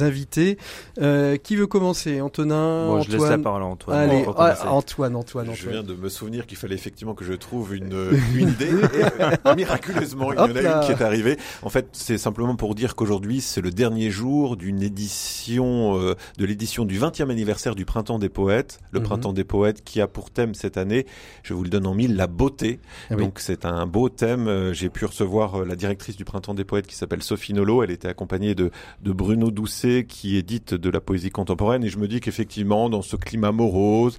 [0.01, 0.59] invités.
[0.97, 2.21] qui veut commencer?
[2.21, 3.97] Antonin Antoine Je laisse la parole à Antoine.
[3.97, 7.73] Allez, ah, Antoine, Antoine, Je viens de me souvenir qu'il fallait effectivement que je trouve
[7.77, 8.73] une, une idée.
[8.73, 11.37] et, miraculeusement, il y en a une qui est arrivée.
[11.63, 16.85] En fait, c'est simplement pour dire qu'aujourd'hui, c'est le dernier jour d'une édition, de l'édition
[16.85, 18.81] du 20e anniversaire du Printemps des Poètes.
[18.91, 19.07] Le mhm.
[19.07, 21.07] Printemps des Poètes qui a pour thème cette année,
[21.45, 22.81] je vous le donne en mille, la beauté.
[23.11, 24.49] Ah Donc c'est un beau thème.
[24.49, 27.83] Euh, j'ai pu recevoir euh, la directrice du Printemps des Poètes qui s'appelle Sophie Nolo.
[27.83, 28.71] Elle était accompagnée de,
[29.03, 31.85] de Bruno Doucet qui édite de la poésie contemporaine.
[31.85, 34.19] Et je me dis qu'effectivement, dans ce climat morose,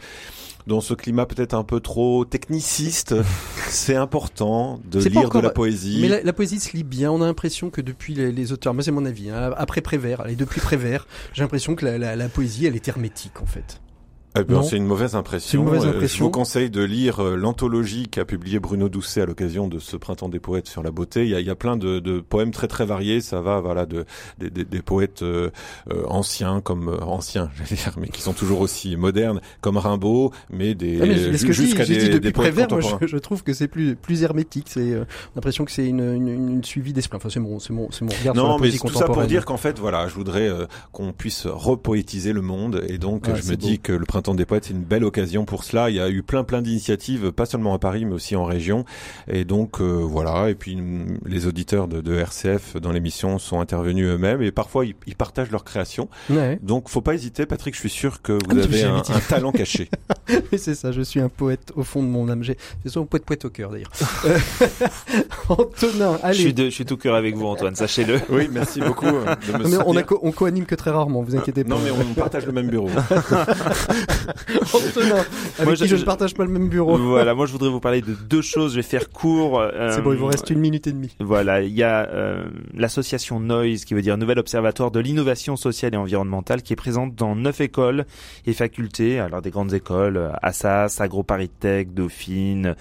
[0.68, 3.16] dans ce climat peut-être un peu trop techniciste,
[3.68, 6.00] c'est important de lire de la poésie.
[6.02, 7.12] Mais la, poésie se lit bien.
[7.12, 10.36] On a l'impression que depuis les, auteurs, moi c'est mon avis, hein, après Prévert, et
[10.36, 13.82] depuis Prévert, j'ai l'impression que la, la, poésie elle est hermétique en fait.
[14.40, 15.68] Eh c'est une mauvaise impression.
[15.74, 19.78] Euh, je vous conseille de lire euh, l'anthologie qu'a publié Bruno Doucet à l'occasion de
[19.78, 21.24] ce printemps des poètes sur la beauté.
[21.24, 23.20] Il y a, il y a plein de, de, poèmes très très variés.
[23.20, 24.06] Ça va, voilà, de
[24.40, 25.50] des, des, des poètes euh,
[26.08, 31.02] anciens comme anciens, j'allais dire, mais qui sont toujours aussi modernes, comme Rimbaud, mais des
[31.02, 34.68] ah, jusqu'à des, depuis des poètes Prévert, je, je, trouve que c'est plus plus hermétique.
[34.70, 34.98] C'est
[35.36, 37.18] l'impression que c'est une, une, une, suivi d'esprit.
[37.18, 39.06] Enfin, c'est mon c'est mon c'est mon regard non, sur la poésie mais tout ça
[39.08, 40.50] pour dire qu'en fait, voilà, je voudrais
[40.94, 44.66] qu'on puisse repoétiser le monde, et donc je me dis que le printemps des poètes,
[44.66, 45.90] c'est une belle occasion pour cela.
[45.90, 48.86] Il y a eu plein plein d'initiatives, pas seulement à Paris, mais aussi en région.
[49.28, 50.50] Et donc euh, voilà.
[50.50, 50.78] Et puis
[51.26, 55.52] les auditeurs de, de RCF dans l'émission sont intervenus eux-mêmes et parfois ils, ils partagent
[55.52, 56.10] leurs créations.
[56.30, 56.60] Ouais.
[56.62, 57.76] Donc faut pas hésiter, Patrick.
[57.76, 59.90] Je suis sûr que vous ah, avez un, un, talent caché.
[60.58, 60.92] c'est ça.
[60.92, 62.44] Je suis un poète au fond de mon âme.
[62.44, 63.92] C'est ça, un poète poète au cœur d'ailleurs.
[64.24, 64.38] Euh,
[65.50, 66.36] Antonin, allez.
[66.36, 67.76] Je suis, de, je suis tout cœur avec vous, Antoine.
[67.76, 68.20] Sachez-le.
[68.30, 69.08] Oui, merci beaucoup.
[69.08, 71.22] Euh, de me mais on, a co on co-anime que très rarement.
[71.22, 71.70] Vous inquiétez pas.
[71.72, 72.90] Non, mais on partage le même bureau.
[75.60, 76.98] avec qui je, ne partage pas le même bureau.
[76.98, 78.72] Voilà, moi je voudrais vous parler de deux choses.
[78.72, 79.64] Je vais faire court.
[79.92, 81.16] C'est bon, il vous reste une minute et demie.
[81.20, 82.44] Voilà, il y a euh,
[82.74, 87.16] l'association Noise, qui veut dire Nouvel Observatoire de l'innovation sociale et environnementale, qui est présente
[87.16, 88.06] dans neuf écoles
[88.46, 89.20] et facultés.
[89.20, 92.76] Alors des grandes écoles, euh, Assas, AgroParisTech, Dauphine,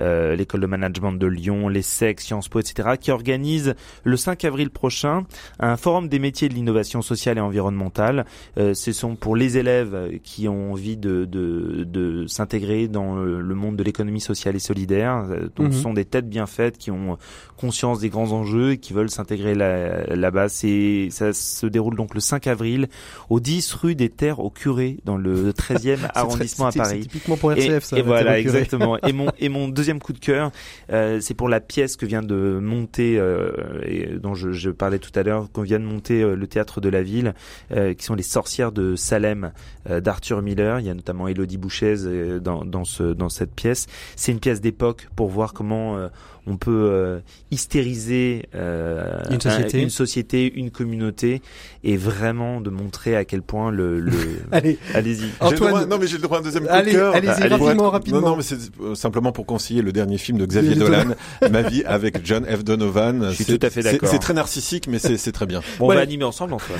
[0.00, 3.74] euh, l'école de management de Lyon, les SEC, Sciences Po, etc., qui organise
[4.04, 5.24] le 5 avril prochain
[5.58, 8.24] un forum des métiers de l'innovation sociale et environnementale.
[8.58, 13.54] Euh, ce sont pour les élèves qui ont envie de, de, de s'intégrer dans le
[13.54, 15.26] monde de l'économie sociale et solidaire.
[15.30, 15.82] Euh, donc, ce mhm.
[15.82, 17.16] sont des têtes bien faites qui ont
[17.56, 20.48] conscience des grands enjeux et qui veulent s'intégrer là-bas.
[20.48, 22.88] C'est, ça se déroule donc le 5 avril
[23.30, 27.00] au 10 rue des Terres au Curé dans le 13e arrondissement à Paris.
[27.00, 27.98] typiquement pour RCF, ça.
[27.98, 28.98] Et voilà, exactement.
[28.98, 30.50] et mon et mon deuxième coup de cœur,
[30.92, 33.50] euh, c'est pour la pièce que vient de monter, euh,
[33.84, 36.80] et dont je, je, parlais tout à l'heure, qu'on vient de monter euh, le théâtre
[36.80, 37.34] de la ville,
[37.70, 39.52] qui sont les sorcières de Salem
[39.88, 40.65] d'Arthur Miller.
[40.78, 41.96] Il y a notamment Elodie Bouchez
[42.42, 43.86] dans, dans, ce, dans cette pièce.
[44.16, 46.08] C'est une pièce d'époque pour voir comment
[46.46, 47.18] on peut euh,
[47.50, 49.82] hystériser euh, une, société.
[49.82, 50.52] une, société.
[50.54, 51.42] une communauté,
[51.82, 53.98] et vraiment de montrer à quel point le.
[53.98, 54.12] le...
[54.52, 55.26] Allez, allez-y.
[55.40, 57.14] Antoine, non mais j'ai le droit à un deuxième coup allez, de cœur.
[57.14, 58.20] Allez-y rapidement, rapidement.
[58.20, 61.14] Non, non mais c'est euh, simplement pour conseiller le dernier film de Xavier Dolan,
[61.50, 62.62] Ma vie avec John F.
[62.62, 63.30] Donovan.
[63.30, 64.08] Je suis tout à fait d'accord.
[64.08, 65.60] C'est très narcissique, mais c'est très bien.
[65.78, 66.78] Bon, on va animer ensemble, Antoine.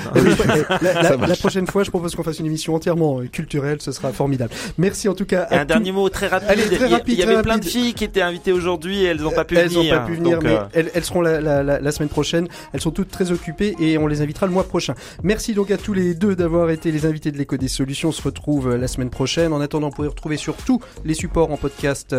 [0.81, 4.11] la, la, la, prochaine fois, je propose qu'on fasse une émission entièrement culturelle Ce sera
[4.11, 4.51] formidable.
[4.77, 5.47] Merci en tout cas.
[5.51, 6.49] un dernier mot très rapide.
[6.49, 9.21] Allez, très rapide il y, avait plein de filles qui étaient invitées aujourd'hui et elles
[9.21, 9.81] n'ont pas pu elles venir.
[9.81, 12.47] Elles n'ont pas pu venir, mais elles, seront la, semaine prochaine.
[12.73, 14.95] Elles sont toutes très occupées et on les invitera le mois prochain.
[15.23, 18.09] Merci donc à tous les deux d'avoir été les invités de l'écho des solutions.
[18.09, 19.53] On se retrouve la semaine prochaine.
[19.53, 22.15] En attendant, vous pouvez retrouver sur tous les supports en podcast,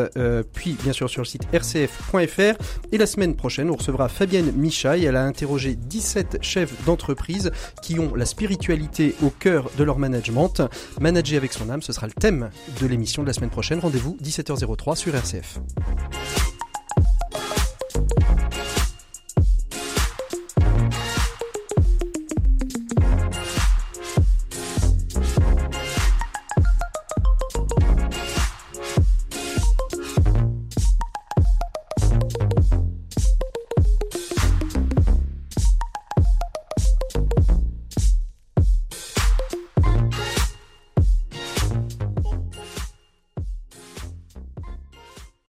[0.53, 2.59] puis bien sûr sur le site rcf.fr.
[2.93, 5.05] Et la semaine prochaine, on recevra Fabienne Michaille.
[5.05, 7.51] Elle a interrogé 17 chefs d'entreprise
[7.83, 10.63] qui ont la spiritualité au cœur de leur management.
[11.01, 13.79] Manager son âme, ce sera le thème de l'émission de la semaine prochaine.
[13.79, 15.59] Rendez-vous 17h03 sur RCF.